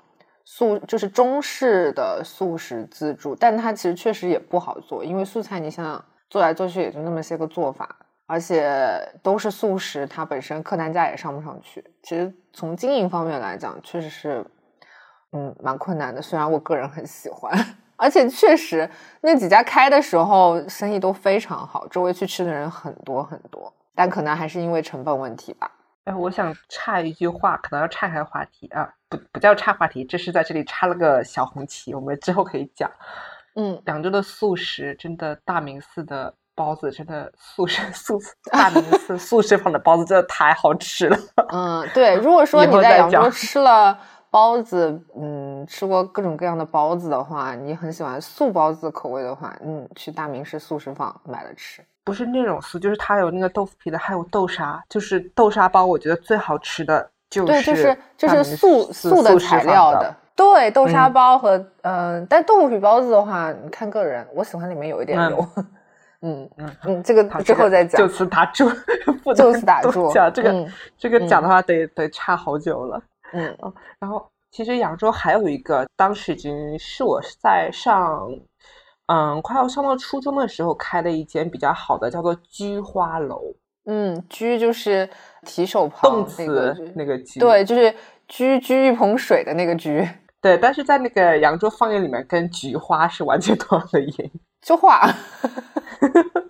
[0.49, 11.85] 素就是中式的素食自助，但它其实确实也不好做，因为素菜你想想做来做去也就那么些个做法，而且都是素食，它本身客单价也上不上去。
[12.05, 14.47] 其实从经营方面来讲，确实是
[15.33, 16.23] 嗯蛮困难的。
[16.23, 17.53] 虽然我个人很喜欢，
[17.99, 18.89] 而且确实
[19.23, 25.73] 那几家开的时候生意都非常好，周围去吃的人很多很多，但可能还是因为成本问题吧。
[26.07, 32.89] 哎，我想插一句话，可能要岔开话题啊，不不叫岔话题，这是在这里插了个小红旗，我们之后可以讲。
[33.57, 38.21] 嗯，扬州的素食真的，大明寺的包子真的素食素
[38.53, 41.19] 大明寺素食坊的包子真的太好吃了。
[41.49, 43.99] 嗯，对，如果 说你在扬州吃了
[44.31, 51.85] 包子，嗯，吃过各种各样的包子的话，你很喜欢素包子口味的话，嗯，去大明寺素食坊买了吃。
[52.07, 55.85] 不是那种素，就是它有那个豆腐皮的，还有豆沙，就是豆沙包。
[55.85, 65.45] 我觉得最好吃的就是对，就是就是素素的材料的，对，豆沙包和嗯，但豆腐皮包子的话，你看个人，我喜欢里面有一点油。
[66.23, 68.01] 嗯嗯嗯，这个之后再讲。
[68.01, 68.71] 就此打住，
[69.35, 70.09] 就此打住。
[70.13, 73.03] 讲这个这个讲的话，得得差好久了。
[73.33, 73.53] 嗯
[73.99, 78.31] 然后其实扬州还有一个，当时已经是我在上。
[79.07, 83.41] 嗯，快要上到初中的时候开的一间比较好的，叫做菊花楼。
[83.89, 85.09] 嗯，菊就是
[85.43, 87.95] 提手旁动词那个菊，对，就是
[88.27, 90.05] 居居一捧水的那个居。
[90.43, 94.31] 对，但是在那个扬州方言里面，跟菊花是完全 同样的音。
[94.61, 95.09] 菊花。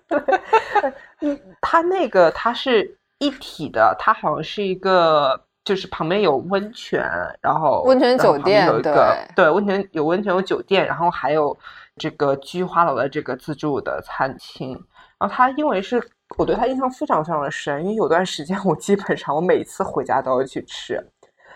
[1.21, 7.03] 嗯，它那个它是一体的，它好像是一个，就是旁边有温泉，
[7.41, 11.55] 然后温泉酒店有一个，对，温泉有温泉有酒店，然后还有
[11.97, 14.71] 这个菊花楼的这个自助的餐厅。
[15.19, 16.01] 然后他因为是
[16.37, 21.03] 我对他印象非常非常的深，因为有段时间我基本上我每次回家都要去吃。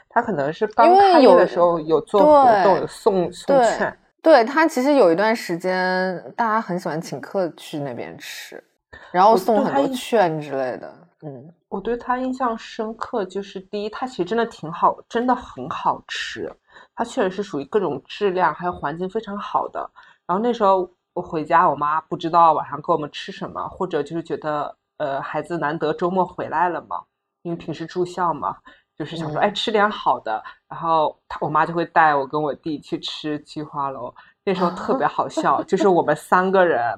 [0.10, 3.98] 他可能是刚开业的时候有做活动，有送送券。
[4.22, 8.64] 对他其实有一段时间，大家很喜欢请客去那边吃，
[9.12, 10.94] 然后送很多券之类的。
[11.24, 16.52] 嗯，我对他印象深刻，就是第一，他其实真的挺好，真的很好吃。
[16.96, 19.90] 它确实是属于各种质量还有环境非常好的。
[20.32, 27.02] 然后那时候我回家，我妈不知道晚上给我们吃什么，或者就是觉得呃孩子难得周末回来了嘛，
[27.42, 28.56] 因为平时住校嘛。
[28.98, 34.14] 就是想说，哎，吃点好的，然后他我妈就会带我跟我弟去吃菊花楼。
[34.46, 36.98] 那时候特别好笑，就是我们三个人，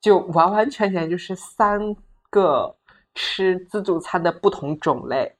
[0.00, 1.94] 就完完全全就是三
[2.30, 2.74] 个
[3.14, 5.30] 吃自助餐的不同种类。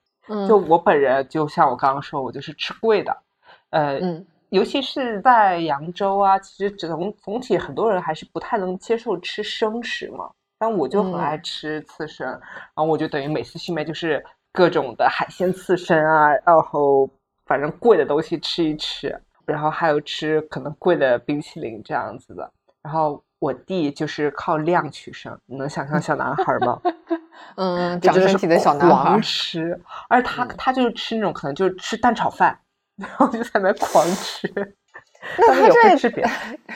[0.47, 3.17] 就我本人，就像我刚刚说，我就是吃贵的。
[3.71, 4.01] 呃，
[4.51, 10.31] 尤其是在扬州啊，其实总总体很多人还是不太能接受吃生食嘛。
[10.59, 12.41] 但我就很爱吃刺身，然
[12.77, 14.25] 后我就等于每次去买就是。
[14.53, 17.09] 各种的海鲜刺身啊，然后
[17.47, 22.51] 反正贵的东西吃一吃，然后还有吃可能贵的冰淇淋这样子的。
[22.83, 26.81] 然后我弟就是靠量取胜，你能想象小男孩吗？
[27.55, 32.59] 嗯，长身体的小男孩狂吃，而他他就是吃那种可能就是吃蛋炒饭，
[33.01, 34.49] 然后就在那狂吃。
[35.39, 36.31] 那他这吃别的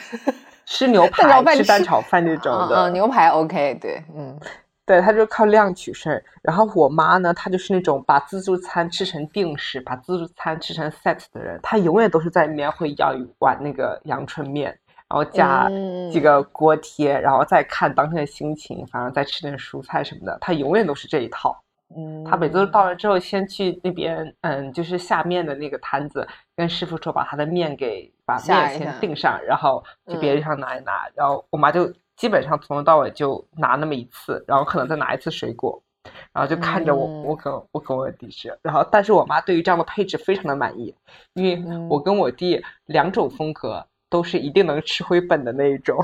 [0.65, 4.39] 吃牛排、吃蛋炒饭这种的，牛排 OK，对，嗯。
[4.87, 6.21] 对，他就靠量取胜。
[6.43, 11.59] 然后我妈呢，她就是那种把自助餐吃成定式，把自助餐吃成 set 的人。
[11.63, 14.65] 她永远都是在里面会要一碗那个阳春面，
[15.09, 15.67] 然后加
[16.11, 20.37] 几个锅贴，然后再看当天的心情，反正再吃点蔬菜什么的。
[20.39, 21.59] 她永远都是这一套。
[21.95, 31.07] 嗯，她每次都到了之后，先去那边，嗯，就是下面的那个摊子，跟师傅说把他的面给把面先订上，然后去别的地方拿一拿。
[31.15, 31.91] 然后我妈就。
[32.17, 35.83] 基本上从头到尾就拿那么一次，然后可能再拿一次水果，
[36.31, 40.95] 然后就看着我，我跟我跟我弟吃，然后但是我妈对于这样的配置非常的满意，
[41.33, 46.01] 因为我跟我弟两种风格都是一定能吃回本的那一种，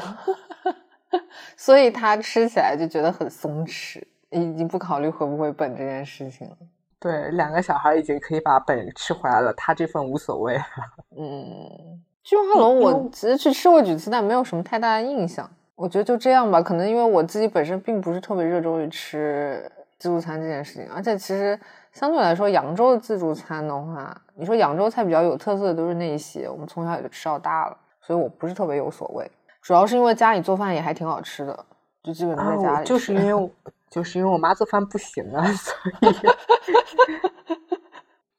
[1.56, 6.58] 所以他吃起来就觉得很松弛，已经不考虑回不回本这件事情了。
[7.00, 10.56] 对，两个小孩已经可以把本吃回来了，他这份无所谓。
[11.18, 15.50] 嗯，菊花楼我其实去吃过几次，但没有什么太大的印象。
[15.76, 19.68] 我觉得就这样吧，可能因为我自己本身并不是特别热衷于吃
[19.98, 21.60] 自助餐这件事情，而且其实
[21.92, 29.30] 相对来说，扬州的自助餐的话，你说扬州菜比较有特色的都是那一些，我们从小也就吃到大了，所以我不是特别有所谓。
[29.64, 31.66] 主要是因为家里做饭也还挺好吃的，
[32.04, 32.86] 就基本都在家里。
[32.86, 33.52] 就是因为
[33.92, 35.74] 就是因为我妈做饭不行啊， 所
[36.10, 36.16] 以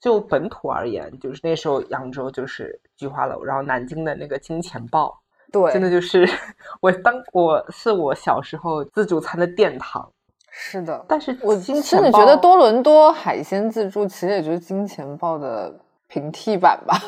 [0.01, 5.21] 就本土而言，就是那时候扬州就是菊花楼，然后南京的那个金钱豹。
[5.53, 6.27] 对，真的就是
[6.81, 10.11] 我当我是我小时候自助餐的殿堂。
[10.51, 15.79] 是的，但是我真的觉得多伦多海鲜自助其实也就是金钱豹的
[16.13, 16.99] 平替版吧。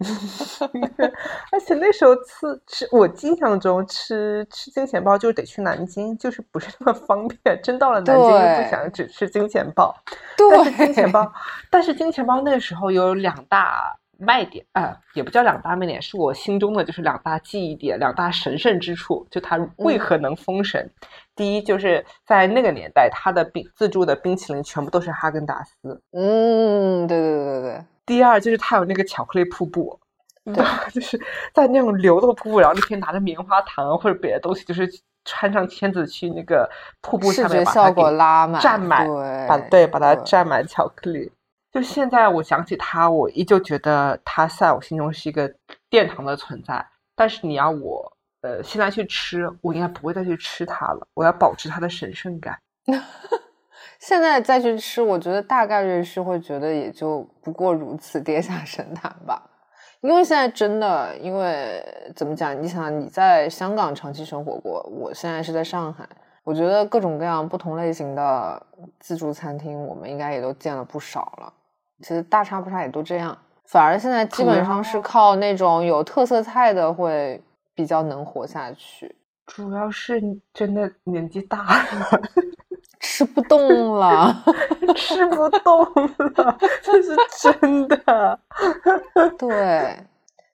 [1.50, 7.58] 而且那时候吃吃，我印象中吃吃金钱豹就得去南京，就是不是那么方便。
[7.62, 9.96] 真到了南京又不想只吃金钱豹。
[10.36, 11.32] 但是金钱豹，
[11.70, 13.96] 但是金钱豹那时候有两大。
[14.22, 19.26] 卖点啊，也不叫两大卖点，是我心中的就是两大记忆点，两大神圣之处。
[19.30, 20.90] 就它为何能封神？
[21.34, 26.02] 第一，就是在那个年代，它的冰自助的冰淇淋全部都是哈根达斯。
[26.12, 27.84] 嗯，对对对对对。
[28.06, 29.98] 第二，就是它有那个巧克力瀑布，
[30.44, 31.20] 对， 就是
[31.54, 34.88] 在那种流动瀑布，然后你可以拿着棉花糖或者别的东西，就是
[35.24, 36.68] 穿上签子去那个
[37.00, 39.06] 瀑布上面把它给拉满，占满，
[39.46, 41.30] 把对把它占满巧克力。
[41.72, 45.54] 就现在，我想起它，我依旧觉得它在我心中是一个
[45.88, 46.84] 殿堂的存在。
[47.14, 51.06] 但是你要我，呃，现在去吃，我应该不会再去吃它了。
[51.14, 52.58] 我要保持它的神圣感。
[54.00, 59.42] 现在再去吃，我觉得大概率是会觉得也就不过如此，跌下神坛吧。
[60.00, 61.84] 因为现在真的，因为
[62.16, 62.60] 怎么讲？
[62.60, 66.08] 你想你在香港长期生活过，我现在是在上海。
[66.42, 68.66] 我觉得各种各样不同类型的
[68.98, 71.52] 自助餐厅，我们应该也都见了不少了。
[72.00, 73.36] 其实大差不差也都这样，
[73.66, 77.38] 反而现在基本上是靠那种有特色菜的会
[77.74, 79.14] 比较能活下去。
[79.46, 80.18] 主要是
[80.54, 82.22] 真的年纪大了，
[83.02, 84.44] 吃不动了，
[84.94, 85.82] 吃不动
[86.36, 88.38] 了，这是真的。
[89.38, 89.96] 对，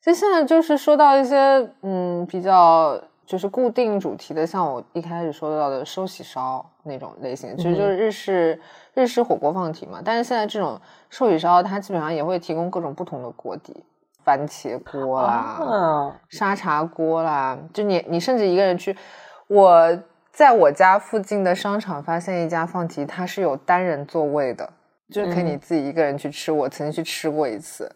[0.01, 1.37] 就现在就是说到一些
[1.83, 8.61] 嗯比较就是固定主题的，像我一开始说到的寿喜烧那种类型，其实就是日式
[8.95, 10.01] 日式火锅放题嘛。
[10.05, 10.81] 但是现在这种
[11.11, 13.83] 寿喜烧，它基本上也会提供各种不同的锅底，
[14.23, 18.97] 番茄锅啦，沙茶锅啦，就你你甚至一个人去
[19.49, 19.99] 我。
[20.37, 24.71] 在我家附近的商场发现一家放题，它是有单人座位的，
[25.11, 26.53] 就是可以你自己一个人去吃。
[26.53, 27.91] 我曾经去吃过一次，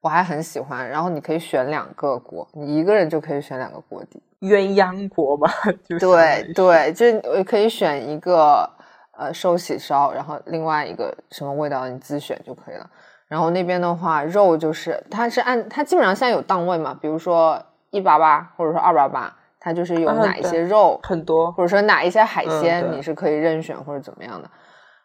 [0.00, 0.88] 我还很喜欢。
[0.88, 5.50] 然后你可以选两个锅，你一个人就可以选两个锅底，鸳鸯锅嘛。
[5.98, 8.70] 对对，就是可以选一个
[9.18, 12.88] 呃寿喜烧，然后另外一个什么味道你自选就可以了。
[13.26, 17.60] 然后那边的话，肉就是它是按它基本上现在有档位嘛，比如说
[17.90, 19.36] 一八八或者说二八八。
[19.60, 24.50] 它就是有哪一些肉很多，或者说哪一些海鲜你是可以任选或者怎么样的。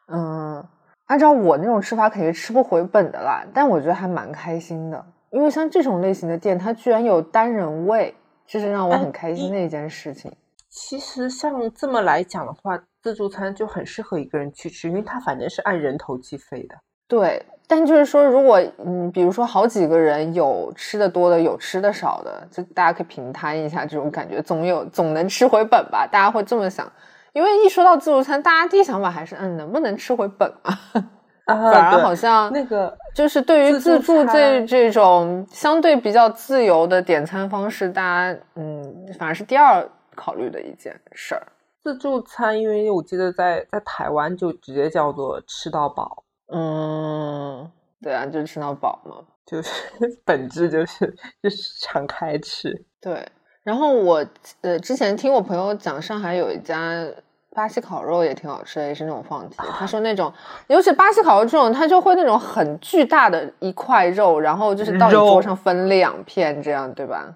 [0.07, 0.65] 嗯，
[1.07, 8.15] 按照我那种吃法肯定吃不回本的啦，但我觉得还蛮开心的，因为像这种类型的店，它居然有单人位，
[8.47, 10.31] 这是让我很开心的一件事情。
[10.69, 16.75] 其实像这么来讲的话，自助餐就很适合一个人去吃，因为它反正是按人头计费的。
[17.07, 17.45] 对。
[17.67, 26.07] 但就是说，如果嗯，比如说好几个人有吃的多的，有吃的少的，就大家可以平摊一下这种感觉，总有总能吃回本吧？
[26.11, 26.91] 大家会这么想，
[27.33, 30.79] 因为一说到自助餐，大家第一想法还是嗯，能不能吃回本啊？
[31.45, 41.45] 反而好像那个就是对于自助这这种相对比较自由的点餐方式，大家嗯，反而是第二考虑的一件事儿。
[41.83, 46.23] 自助餐，因为我记得在在台湾就直接叫做吃到饱。
[46.53, 47.69] 嗯，
[48.01, 49.15] 对啊，就是吃到饱嘛，
[49.45, 49.69] 就是
[50.23, 52.85] 本质就是就是敞开吃。
[53.01, 53.27] 对，
[53.63, 54.25] 然后我
[54.61, 57.05] 呃之前听我朋友讲，上海有一家
[57.51, 59.57] 巴西烤肉也挺好吃的，也是那种放题。
[59.79, 60.31] 他说那种，
[60.67, 67.33] 尤其巴西烤肉这种，他就会那种很巨大的一块肉，然后就是到你桌上分两片这样，对吧？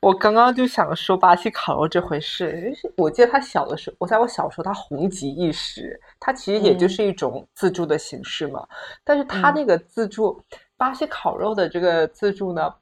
[0.00, 8.66] 我刚刚就想说巴西烤肉这回事，我记得他小的时候，我在我小时候他红极一时，它其实也就是一种自助的形式嘛。
[9.04, 10.42] 但是他那个自助
[10.76, 12.72] 巴西烤肉的这个自助呢，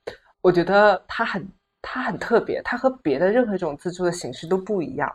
[0.40, 1.46] 我觉得它很
[1.80, 5.10] 它很特别，它和别的任何一种自助的形式都不一样。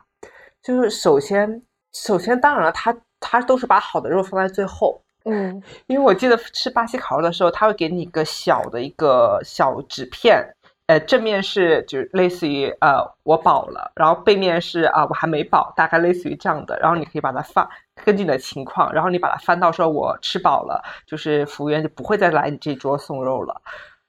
[0.63, 1.61] 就是首先
[1.93, 10.43] 首先当然了，它它都是把好的肉放在最后，嗯，因为我记得吃巴西烤肉的时候，他会给你一个小的一个小纸片。
[10.87, 16.77] 呃，正面是就类似于呃我饱了，然后背面是啊我还没饱，大概类似于这样的。
[16.79, 17.65] 然后你可以把它放，
[18.03, 23.61] 根据你的情况，然后你把它翻到说我吃饱了，就是服务员就不会再来你这桌送肉了。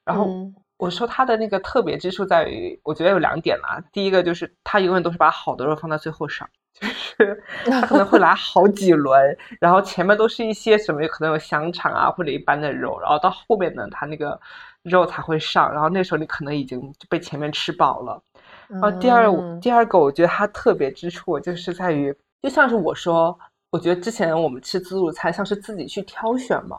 [0.05, 0.29] 然后
[0.77, 3.81] 我说它的那个特别之处在于，我觉得有两点啦。
[3.93, 6.49] 第一个就是它永远都是把好的肉放在最后上，
[6.81, 14.41] 就是 它可能会来好几轮，然后前面都是一些什么可能有香肠啊或者一般的肉，然后到后面呢，他那个。
[14.83, 18.21] 肉才会上，然后那时候你可能已经被前面吃饱了。
[18.69, 19.31] 然后第二，
[19.61, 23.39] 第二个我觉得它特别之处就是在于，就像是我说，
[23.71, 26.79] 我觉得之前我们吃自助餐像是自己去挑选嘛，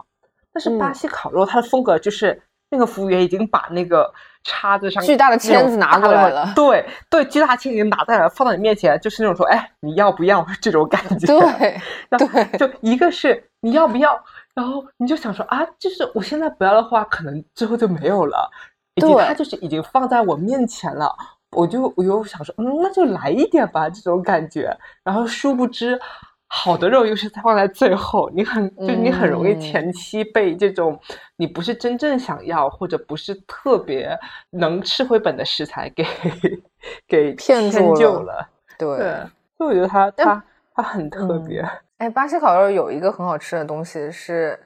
[0.51, 2.41] 但是巴西烤肉它的风格就是
[2.72, 4.12] 那个服务员已经把那个
[4.43, 11.28] 叉子上巨大的签子拿过来了，对对，巨大签已经拿在了，放到你面前，就是那种说，哎，你要不要 这种感觉？
[11.28, 11.80] 对
[12.18, 14.20] 对， 就一个是你要不要。
[14.54, 18.49] 然后你就想说啊，就是我现在不要的话，可能之后就没有了。
[18.95, 21.12] 以及它就是已经放在我面前了，
[21.49, 24.72] 我就我又想说，嗯，那就来一点吧，这种感觉。
[25.04, 25.99] 然后殊不知，
[26.45, 30.99] 好的肉又是放在最后，你很就你很容易前期被这种
[31.38, 34.16] 你不是真正想要或者不是特别
[34.51, 36.06] 能吃回本的食材给
[37.08, 38.47] 给骗住了。
[38.78, 38.88] 对，
[39.58, 40.43] 所以我觉得它它
[40.76, 41.68] 它很特别。
[42.04, 44.60] 哎，巴西烤肉有一个很好吃的东西是，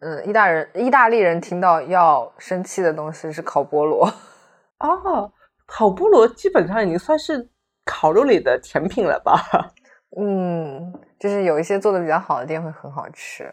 [0.00, 4.04] 嗯，意大人意大利人听到要生气的东西是烤菠萝。
[4.80, 5.30] 哦，
[5.64, 7.48] 烤菠萝基本上已经算是
[7.84, 9.40] 烤肉里的甜品了吧？
[10.18, 13.44] 嗯，就是有一些做的比较好的店会很好吃。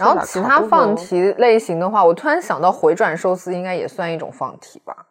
[0.00, 5.06] 然后其他放题类型的话，我突然想到回转寿司应该也算一种放题吧？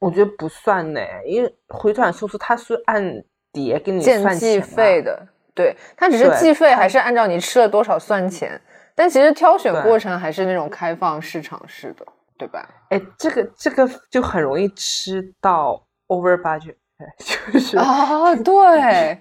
[0.00, 5.24] 我觉得不算呢，因为回转寿司它是按碟给你算计费的。
[5.56, 8.60] 对，它只是计费，还是按照你吃了多少算钱？
[8.94, 12.06] 但其实挑选过程还是那种开放市场式的，
[12.38, 12.68] 对吧？
[12.90, 16.76] 哎，这个这个就很容易吃到 over budget，
[17.52, 19.18] 就是啊， 对。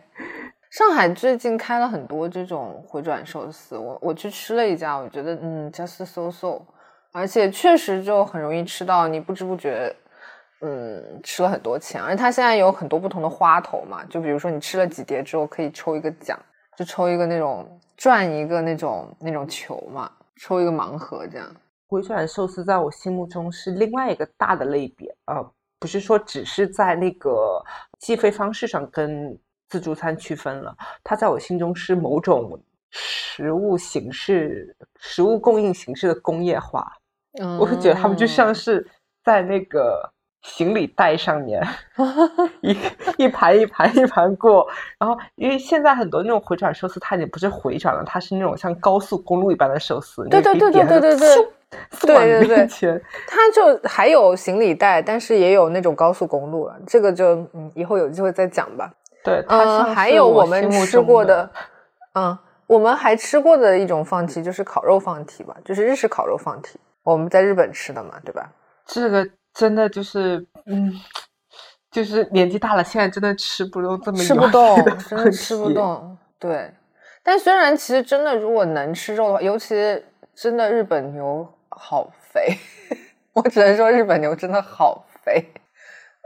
[0.72, 6.62] 上海最近开了很多这种回转寿司，我我去吃了一家，我觉得嗯，just so so，
[7.14, 9.96] 而且确实就很容易吃到，你不知不觉。
[10.62, 16.40] 嗯，吃了很多钱，而且它现在有很多不同的花头嘛，就比如说你吃了几碟之后可以抽一个奖，
[16.78, 21.48] 就抽一个那种转一个那种那种球嘛，抽一个盲盒这样。
[21.88, 25.44] 回转寿司在我心目中是另外一个大的类别啊，
[25.78, 27.62] 不是说只是在那个
[28.00, 29.38] 计费方式上跟
[29.68, 36.92] 自助餐区分了，它在我心中是某种食物形式、食物供应形式的工业化。
[37.42, 38.90] 嗯我会觉得他们就像是
[39.24, 40.12] 在那个。
[40.48, 41.62] 行李袋上面
[42.62, 42.78] 一
[43.18, 44.68] 一盘一盘一盘过，
[45.00, 50.24] 然后因为现在很多那种回转寿司，它已经不是回转了，它是那种像高速公路一般的寿司。
[50.30, 51.28] 对对对对对对对，
[52.02, 56.76] 对对对，它就还有行李袋，但是也有那种高速公路了。
[56.86, 58.94] 这个就嗯，以后有机会再讲吧。
[59.24, 61.50] 对，嗯，还有我们吃过的，
[62.14, 62.38] 嗯，
[62.68, 68.52] 我们还吃过的一种放题就是烤肉放题吧，就是日式烤肉放题，我们在日本吃的嘛，对吧？
[68.86, 69.28] 这个。
[69.56, 70.94] 真的就是，嗯，
[71.90, 74.76] 就是年纪大了，现在真的吃不动这么吃不动，
[75.08, 76.18] 真的吃不动。
[76.38, 76.72] 对，
[77.24, 79.76] 但虽然其实真的，如果能吃肉的话，尤其
[80.36, 82.58] 真的日本牛好肥，
[83.32, 85.46] 我只能说日本牛真的好肥。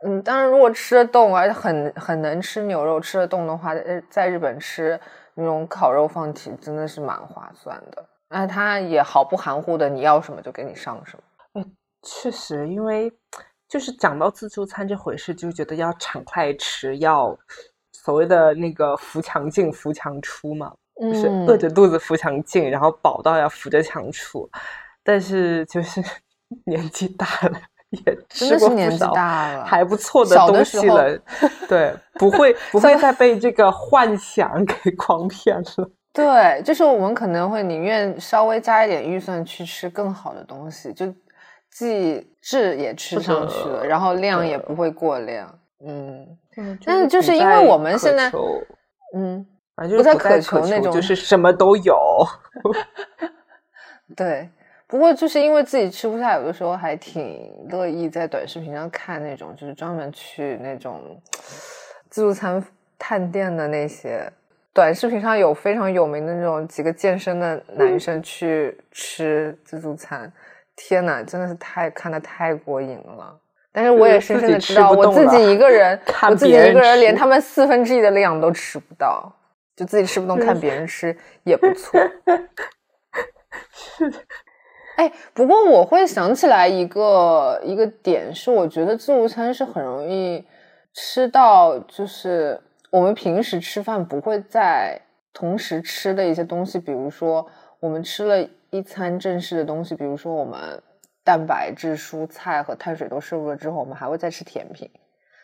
[0.04, 5.00] 嗯，当然如果吃得动，而且很很能吃牛肉，吃得动的话，在在日本吃
[5.36, 8.04] 那种烤肉放题真的是蛮划算的。
[8.30, 11.64] 那他也毫不含糊的，你要什么就给你上什么。
[12.02, 13.12] 确实，因为
[13.68, 17.38] 就是讲到自助餐这回事，就觉得要敞快吃，要
[17.92, 24.50] 所谓的那个扶墙进、扶墙出嘛，就是饿着肚子扶墙进，然后饱到要扶着墙出。
[25.04, 26.02] 但是就是
[26.66, 29.14] 年纪大了，也吃过不少
[29.66, 31.20] 还不错的东西了，
[31.68, 35.92] 对，不会 不会再被这个幻想 给诓骗了。
[36.14, 41.14] 对，就是我们可能会宁愿稍微加一点预算去吃更好的东西，就。
[41.72, 46.38] 既质也吃上去了，然后量也不会过量，嗯，
[46.86, 48.30] 但是就是因为我们现在，
[49.16, 49.46] 嗯，
[49.76, 51.96] 不再渴求那种，就是什么都有。
[54.18, 54.50] 对，
[54.88, 61.22] 不过就是因为自己吃不下，有的时候还挺乐意在短视频上看那种，就是专门去那种
[62.10, 62.62] 自助餐
[62.98, 64.30] 探店的那些
[64.74, 70.30] 短视频上有非常有名的那种几个健身的男生去吃自助餐。
[70.82, 73.38] 天呐，真的是太看的太过瘾了！
[73.74, 76.00] 但是我也深深的知道，我自己一个人，
[76.30, 79.30] 我自己一个人连他们四分之一的量都吃不到，
[79.76, 81.14] 就自己吃不动，看别人吃
[81.44, 82.00] 也不错。
[83.72, 84.18] 是的，
[84.96, 90.48] 哎，不过我会想起来一个一个点，是我觉得自助餐是很容易
[90.94, 92.60] 吃到，就是
[92.90, 95.00] 我们平时吃饭不会在
[95.34, 97.46] 同时吃的一些东西，比如说
[97.82, 98.50] 我们吃了。
[98.72, 100.82] 一餐正式的东西，比如说我们
[101.24, 104.90] 蛋白质、蔬菜和碳水都摄入了之后，我们还会再吃甜品。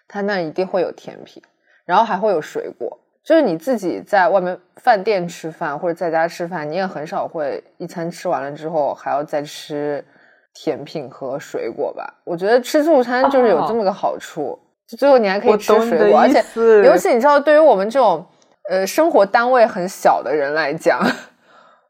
[0.08, 1.42] 它那一定会有甜品，
[1.86, 3.00] 然后还会有水果。
[3.24, 10.06] 就是你自己在外面饭店吃饭或者在家吃饭，你也很少会一餐吃完了之后还要再吃
[10.54, 12.22] 甜品和水果吧？
[12.24, 16.44] 我觉得吃自助餐就是有这么个好处，就最后你还可以吃水果，而且
[16.84, 18.24] 尤其你知道，对于我们这种
[18.70, 21.02] 呃生活单位很小的人来讲。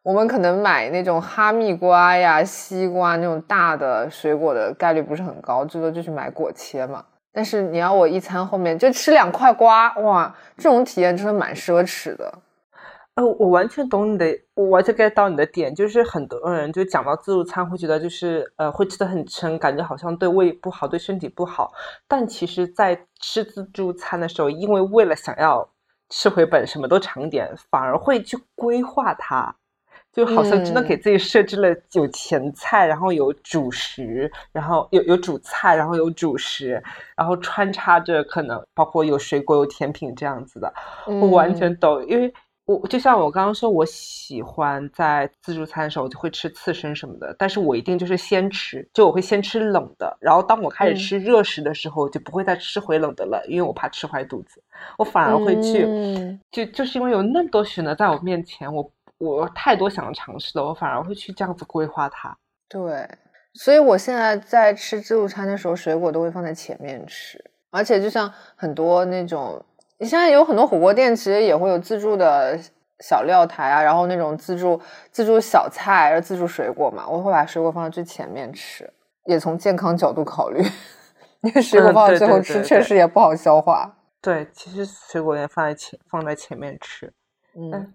[0.05, 7.03] 我们可能买那种哈密瓜呀、西瓜那种大的水果的概率不是很高，最多就去买果切嘛。
[7.33, 12.31] 但是你要我一餐后面就吃两块瓜，哇，这种体验真的蛮奢侈的。
[13.15, 21.73] 呃，我完全懂你的，我完全 get 到你的点，就是很多人就讲到自助餐会觉得就是呃会吃的很撑，感觉好像对胃不好、对身体不好。
[22.07, 25.67] 但其实，在吃自助餐的时候，因为为了想要
[26.09, 29.55] 吃回本，什么都尝点，反而会去规划它。
[30.16, 36.82] 就好像真的给自己设置了有前菜，然后有主食，然后有有主菜，然后有主食，
[37.18, 40.74] 然后穿插着可能包括有水果、有甜品这样子的。
[41.05, 42.34] 我完全懂，因为
[42.66, 54.63] 我就像我刚刚说，我喜欢在自助餐的时候我就会吃刺身什么的，但是我一定就是先吃，就我会先吃冷的，然后当我开始吃热食的时候，就不会再吃回冷的了，因为我怕吃坏肚子，
[54.97, 55.86] 我反而会去，
[56.51, 58.89] 就就是因为有那么多选择在我面前，我。
[59.18, 62.38] 我太多想尝试了，我反而会去这样子规划它。
[62.68, 63.07] 对，
[63.53, 67.43] 所以我现在在吃自助餐的时候，水果都会放在前面吃。
[67.72, 69.63] 而且就像很多那种，
[69.97, 72.57] 你现在有很多火锅店，其实也会有自助的
[72.99, 74.80] 小料台啊，然后那种自助
[75.11, 78.91] 自助小菜、自助水果嘛，我会把水果放在最前面吃，
[79.26, 80.61] 也从健康角度考虑，
[81.41, 83.97] 因为水果放在最后吃确实也不好消化。
[84.22, 87.13] 对，其实水果也放在前放在前面吃，
[87.55, 87.93] 嗯。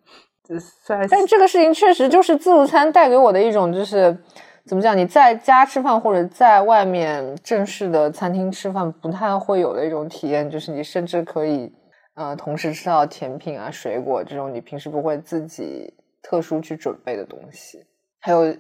[1.09, 4.17] 但这个事情确实就是自助餐带给我的一种，就是
[4.65, 4.97] 怎么讲？
[4.97, 11.73] 你在家吃饭或者在外面正式的餐厅吃饭，不太会有的一种体验，就是你甚至可以
[12.15, 17.85] 呃同时吃到甜品啊、水果这种你平时不会自己特殊去准备的东西，
[18.21, 18.55] 还有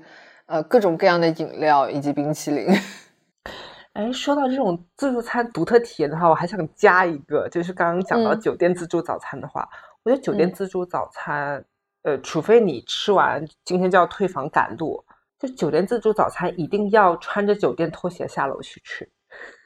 [0.47, 2.66] 呃各种各样的饮料以及冰淇淋。
[3.93, 9.68] 哎，说到这种自助餐独特体验的话，我还想加一个，就是刚刚讲到酒店自助早餐的话，
[10.05, 11.62] 我觉得酒店自助早餐，
[12.03, 15.05] 呃，除非你吃完今天就要退房赶路，
[15.38, 19.09] 就酒店自助早餐一定要穿着酒店拖鞋下楼去吃。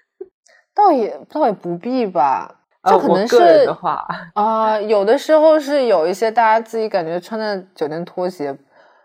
[0.75, 4.05] 倒也倒也不必吧，就可能是的话
[4.35, 8.59] 啊，有的时候是有一些大家自己感觉穿着酒店拖鞋，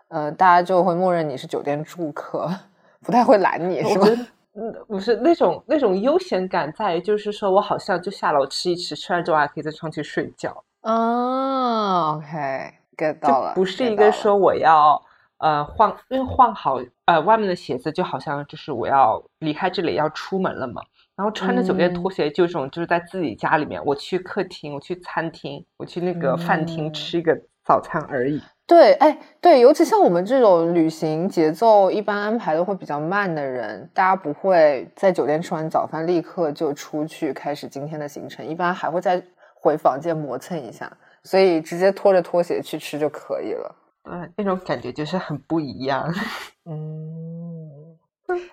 [0.08, 2.50] 呃，大家就会默认你是酒店住客，
[3.02, 4.06] 不太会拦你，是吧？
[4.54, 10.64] 嗯，不是那种那种悠闲感，在于就是说我好像就下楼吃一吃，吃完之后还可以再上去睡觉。
[10.80, 12.20] 啊
[13.00, 15.00] ，OK，get 到了，不是一个说我要
[15.38, 20.82] 呃换，因为换好呃外面的鞋子，就好像就是我要离开这里要出门了嘛。
[21.16, 28.40] 然后穿着酒店拖鞋，就这种就是在自己家里面，我去客厅，我去餐厅，我去那个饭厅吃一个早餐而已。
[28.66, 39.22] 对，哎，对，尤其像我们这种旅行节奏一般安排的会比较慢的人，大家不会在酒店吃完早饭立刻就出去开始今天的行程，一般还会再
[39.54, 40.90] 回房间磨蹭一下，
[41.24, 43.76] 所以直接拖着拖鞋去吃就可以了。
[44.10, 46.12] 嗯，那种感觉就是很不一样。
[46.70, 47.98] 嗯，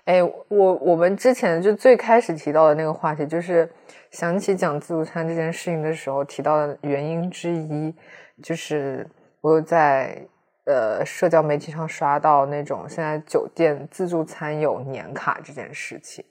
[0.04, 3.70] 哎，我我们之前就最开始提到的那个话题，就是
[4.10, 7.94] 想起讲自助餐这件事情的时候提到的原因之一，
[8.42, 9.06] 就是。
[9.40, 10.20] 我有在
[10.64, 16.24] 呃社交媒体上刷到那种现在酒店自助餐有年卡这件事情，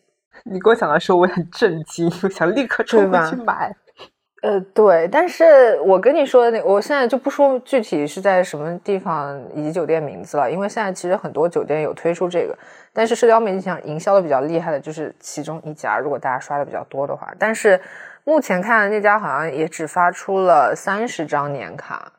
[0.43, 3.73] 你给我讲的时候，我很震惊，我想立刻冲过去买。
[4.47, 12.57] 呃，对，但是我跟你说的那，我现在就不说具体是在什么地方以及酒店名字了，因为现在其实很多酒店有推出这个，
[12.93, 17.79] 但是社交媒体上营销的比较厉害的就是其中一家，如果大家刷的比较多的话，但是
[18.23, 22.11] 目前看那家好像也只发出了三十张年卡。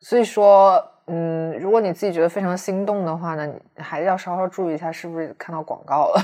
[0.00, 6.22] 所以说，嗯，如果你自己觉得非常心动的话呢，你还是要稍稍注意一下，是不是看到广告了？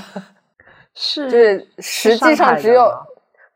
[0.95, 2.91] 是，就是实际上只有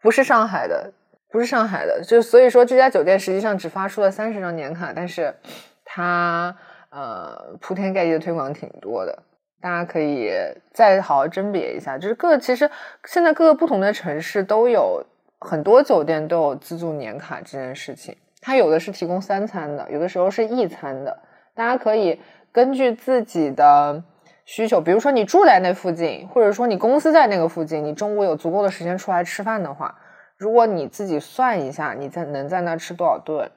[0.01, 0.91] 不是上海的，
[1.29, 5.35] 不是上海的，就所以说这家酒店实际上只发出了三十张年卡，但是
[5.83, 6.55] 它
[6.89, 9.23] 呃铺天盖地的推广挺多的，
[9.61, 10.31] 大家可以
[10.73, 11.97] 再好好甄别一下。
[11.97, 12.69] 就是各其实
[13.05, 15.05] 现在各个不同的城市都有
[15.39, 18.15] 很多酒店都有自助年卡这件事情。
[18.39, 21.19] 它有的是提供三餐的，有的时候是一餐的。
[21.53, 22.21] 大家可以
[22.53, 24.01] 根据自己的
[24.45, 29.93] 需求，比如说你住在那附近，或者说你公司在那个附近，你中午有足够的时间出来吃饭的话，
[30.37, 33.49] 如果你自己算一下，你在能在那吃多少顿，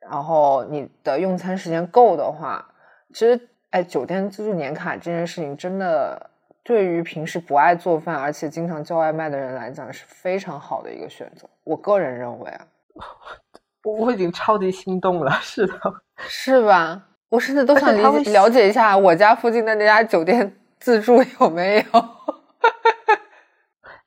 [0.00, 2.66] 然后你的用餐时间够的话，
[3.12, 6.30] 其实，哎，酒店自助年卡这件事情真的
[6.62, 11.48] 对于平时不爱做饭而且经常叫外卖的人来讲是非常好的一个选择。
[11.62, 12.66] 我个人认为啊。
[13.84, 15.74] 我我已经超级心动了，是的，
[16.26, 17.06] 是吧？
[17.28, 22.00] 我甚至都想了了解一下我家附近的那家酒店 自助有没有。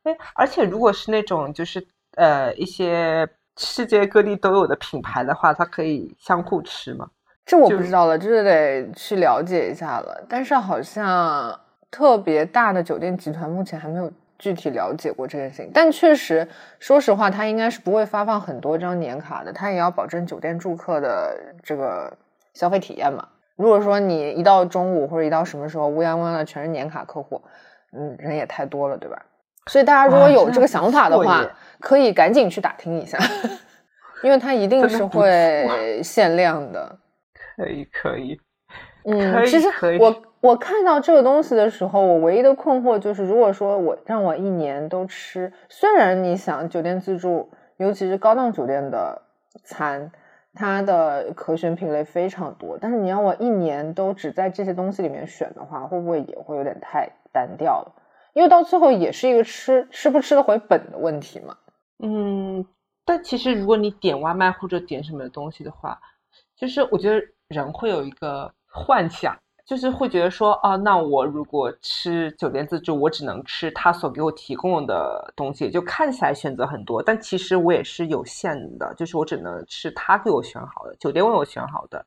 [0.04, 1.86] 哎，而且如果是那种就是
[2.18, 7.10] 呃一些世界各地都有的品牌的话，它可以相互吃吗？
[7.46, 10.26] 这我不知道了，这得去了解一下了。
[10.28, 11.58] 但是好像
[11.90, 14.12] 特别大的酒店集团目前还没有。
[14.40, 16.48] 具体了解过这件事情，但确实，
[16.78, 22.16] 说实话，它应该是不会发放很多张年卡的，它也要保证酒店住客的这个
[22.54, 23.28] 消费体验嘛。
[23.56, 27.42] 如果说你一到中午或者一到什么时候乌泱泱的全是年卡客户，
[27.94, 29.20] 嗯，人也太多了，对吧？
[29.68, 31.46] 所以大家如果有这个想法的话，
[31.80, 33.18] 可以赶紧去打听一下，
[34.24, 36.98] 因为它一定是会限量的。
[37.56, 38.40] 可以，可以，
[39.06, 39.68] 嗯，其实
[40.00, 40.24] 我。
[40.40, 49.20] 我看到这个东西的时候，我唯一的困惑就是，如果说我让我一年都吃，虽然你想酒店自助，尤其是高档酒店的
[49.64, 50.12] 餐，
[50.54, 57.92] 它的可选品类非常多，但是你让我一年都只在这些东西里面选的话，会不会也会有点太单调了？
[58.38, 61.58] 因为到最后也是一个吃吃不吃得回本的问题嘛。
[62.04, 62.64] 嗯，
[63.04, 66.00] 但其实如果你点外卖或者点什么东西的话，
[66.56, 69.36] 就是我觉得人会有一个幻想。
[69.66, 82.06] 就是会觉得说啊，那我如果吃酒店自助，我只能吃他所给我提供的东西，就看起来选择很多，但其实我也是有限的，就是我只能吃他给我选好的，酒店为我选好的。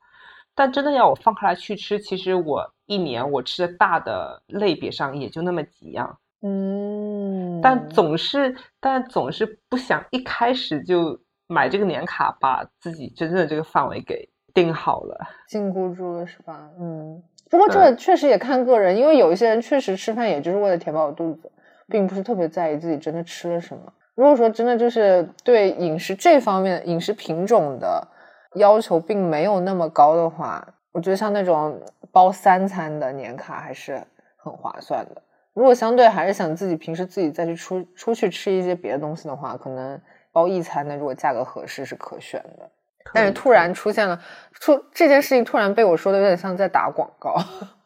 [0.54, 7.60] 但真的要我放开来去吃，其实我一年我吃的大的类别上也就那么几样，嗯。
[7.62, 15.18] 但总是，但总是不想一开始就买这个年卡，把自己真正的这个范围给定好了，
[15.48, 16.70] 禁锢住了，是吧？
[16.78, 17.22] 嗯。
[17.50, 21.50] 不过这确实也看个人，因为有一些人确实吃饭也就是为了填饱肚子，
[21.88, 23.92] 并不是特别在意自己真的吃了什么。
[24.14, 28.06] 如果说真的就是对饮食这方面饮食品种的
[28.54, 31.80] 要求并没有那么高的话，我觉得像那种
[32.12, 34.00] 包三餐的年卡还是
[34.36, 35.20] 很划算的。
[35.54, 40.00] 如果相对还是想自己平时自己再去出出去吃一些别的东西的话，可能
[40.32, 42.70] 包一餐的，如果价格合适是可选的。
[43.12, 44.20] 但是突然出现了
[44.52, 47.34] 出这件事情，突然被我说的有点像在打广告，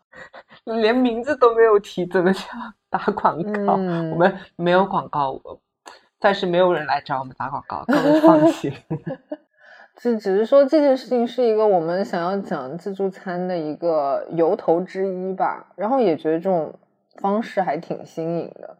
[0.65, 2.41] 连名字都没有提，怎么叫
[2.91, 3.73] 打广告？
[3.75, 5.41] 我们没有广告，
[6.21, 8.73] 暂时没有人来找我们打广告，各位放心。
[9.97, 16.75] 只只是说这件事情是一个我们想要讲自助餐的一个由头之一吧，然后也觉得这种
[17.17, 18.77] 方式还挺新颖的。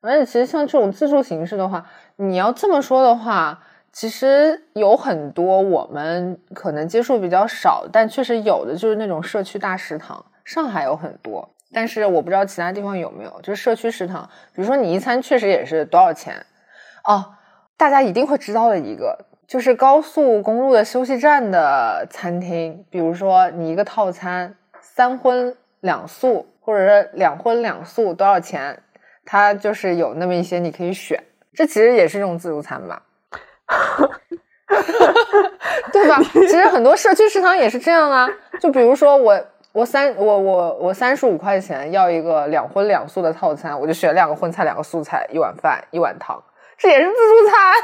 [0.00, 3.62] 而且其实像这种自助形式的话，你要这么说的话，
[3.92, 16.46] 其实有很多我们可能接触比较少，但确实有的就是那种社区大食堂，上海有很多，但是我不知道其他地方有没有，就是社区食堂，比如说你一餐确实也是多少钱
[17.04, 17.34] 哦，
[17.76, 19.26] 大家一定会知道的一个。
[19.48, 28.82] 就是高速公路的休息站的餐厅，比如说你一个套餐三荤两素，或者是两荤两素多少钱？
[29.24, 31.18] 它就是有那么一些你可以选，
[31.54, 33.02] 这其实也是一种自助餐吧，
[35.90, 36.18] 对吧？
[36.30, 38.28] 其实很多社区食堂也是这样啊。
[38.60, 39.42] 就比如说我
[39.72, 46.38] 我三我我我三十五块钱要一个两荤两素的套餐，我就选两个荤菜，两个素菜，一碗饭，一碗汤，
[46.76, 47.74] 这也是自助餐。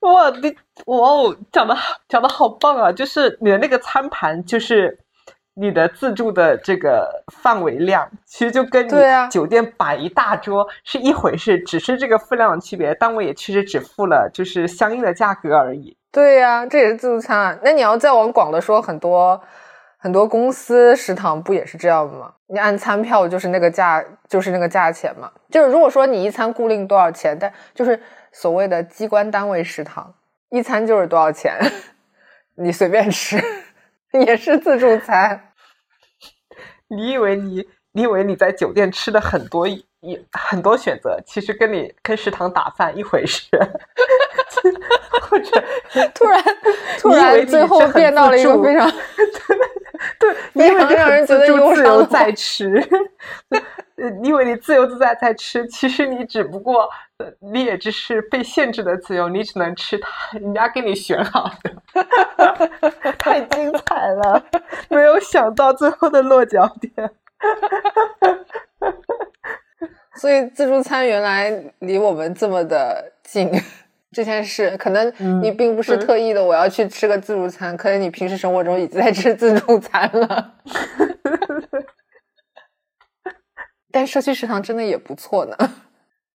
[0.00, 0.56] 哇，你
[0.86, 1.76] 哇哦，讲的
[2.08, 2.90] 讲的好棒啊！
[2.90, 4.98] 就是你的那个餐盘，就是
[5.60, 8.92] 你的自助的这个范围量，其实就跟你
[9.30, 12.94] 酒店摆一大桌是一回事，只是这个分量的区别。
[13.00, 15.96] 但我也确实只付了就是相应的价格而已。
[16.12, 17.58] 对呀，这也是自助餐啊。
[17.62, 19.40] 那你要再往广的说，很多
[19.98, 22.32] 很多公司食堂不也是这样吗？
[22.46, 25.30] 你按餐票就是那个价，就是那个价钱嘛。
[25.50, 28.00] 就是如果说你一餐固定多少钱，但就是。
[28.30, 30.14] 所谓的机关单位食堂，
[30.50, 31.58] 一餐就是多少钱？
[32.56, 33.42] 你随便吃，
[34.12, 35.47] 也是自助餐。
[36.88, 39.84] 你以为你，你以为你在酒店吃的很多一
[40.32, 43.46] 很多选择，其实跟你跟食堂打饭一回事。
[45.28, 45.64] 或者
[46.14, 46.42] 突然
[46.98, 48.90] 突然最后变到了一个非常
[50.18, 52.82] 对， 非常让人觉得自由在吃。
[54.20, 56.88] 你以为你自由自在在吃，其实你只不过，
[57.40, 63.12] 你也只是被限制的自由，你只能吃它人家给你选好的。
[63.18, 64.40] 太精彩了，
[64.88, 67.10] 没有想到最后的落脚点。
[70.14, 73.50] 所以自助餐原来离我们这么的近，
[74.10, 80.54] 这件事可能你并不是特意的，我要去吃个自助餐，可能你平时生活中已经在吃自助餐了。
[83.90, 85.56] 但社区食堂真的也不错呢，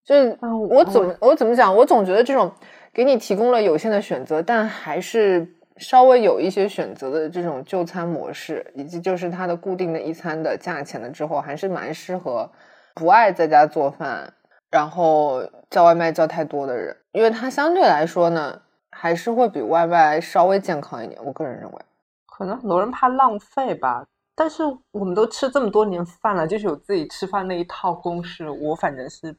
[0.03, 0.37] 就是
[0.69, 2.51] 我怎么我怎么讲，我总觉得这种
[2.93, 12.51] 给你提供了有限的选择，但还是稍微有一些选择的这种就餐模式，以及就是它的固定的一餐的价钱了之后，还是蛮适合
[12.95, 14.33] 不爱在家做饭，
[14.73, 18.59] 然后叫外卖叫太多的人，因为它相对来说呢，
[18.89, 21.23] 还是会比外卖稍微健康一点。
[21.23, 21.79] 我个人认为，
[22.25, 24.03] 可能很多人怕浪费吧。
[24.33, 28.49] 但是我们都吃这么多年饭了，就是有自己吃饭那一套公式。
[28.49, 29.35] 我反正是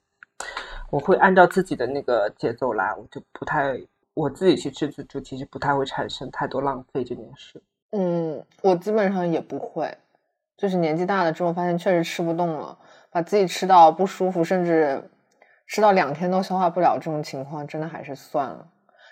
[0.89, 3.77] 我会按照自己的那个节奏来，我就不太
[4.15, 7.61] 我自己去吃自助，其实不太会产生太多浪费这件事。
[7.91, 9.99] 嗯，我基本上也不会，
[10.57, 12.79] 就是年纪大了之后发现确实吃不动了，
[13.11, 15.11] 把自己吃到不舒服，甚至
[15.67, 18.67] 吃到两天都消化不了这种情况，真的还是算了。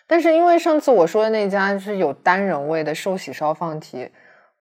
[0.06, 4.10] 但是因为上次我说的那家是有单人位的寿喜烧放题。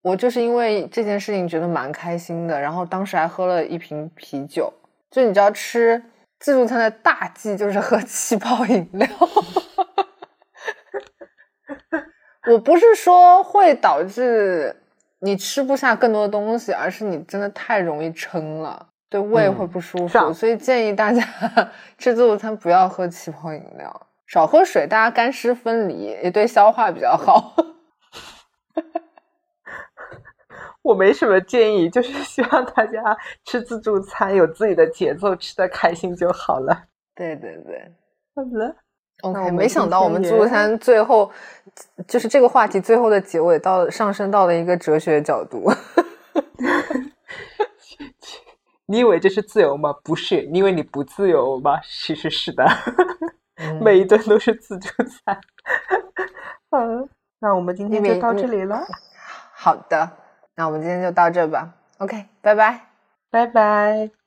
[0.03, 4.73] 我就是因为这件事情觉得蛮开心的，然后当时还喝了一瓶啤酒。
[5.11, 6.03] 就你知道，吃
[6.39, 9.07] 自助餐的大忌就是喝气泡饮料。
[12.51, 14.75] 我不是说会导致
[15.19, 20.33] 你吃不下更多的东西，而是你真的太容易撑了，对胃会不舒服。
[20.33, 21.21] 所以建议大家
[21.99, 27.53] 吃自助餐不要喝气泡饮料，少喝水，大家干湿分离，也对消化比较好。
[30.81, 36.85] 我没什么建议，就是希望大家吃自助餐有自己的节奏，吃的开心就好了。
[37.13, 37.91] 对 对对，
[38.33, 38.73] 好了
[39.23, 39.51] ，OK。
[39.51, 41.29] 没想到我们自助餐最后
[42.07, 45.69] 就是这个话题最后的结尾，到上升到了一个哲学角度。
[48.91, 49.95] 你以为这是自由吗？
[50.03, 51.79] 不是，你以为你不自由吗？
[51.87, 52.65] 其实是的，
[53.79, 55.39] 每一顿都是自助餐。
[56.75, 57.07] 嗯，
[57.39, 58.85] 那我们今天就到这里了。
[59.53, 60.17] 好的。
[60.55, 62.89] 那我们今天就到这吧，OK，拜拜，
[63.29, 64.20] 拜拜。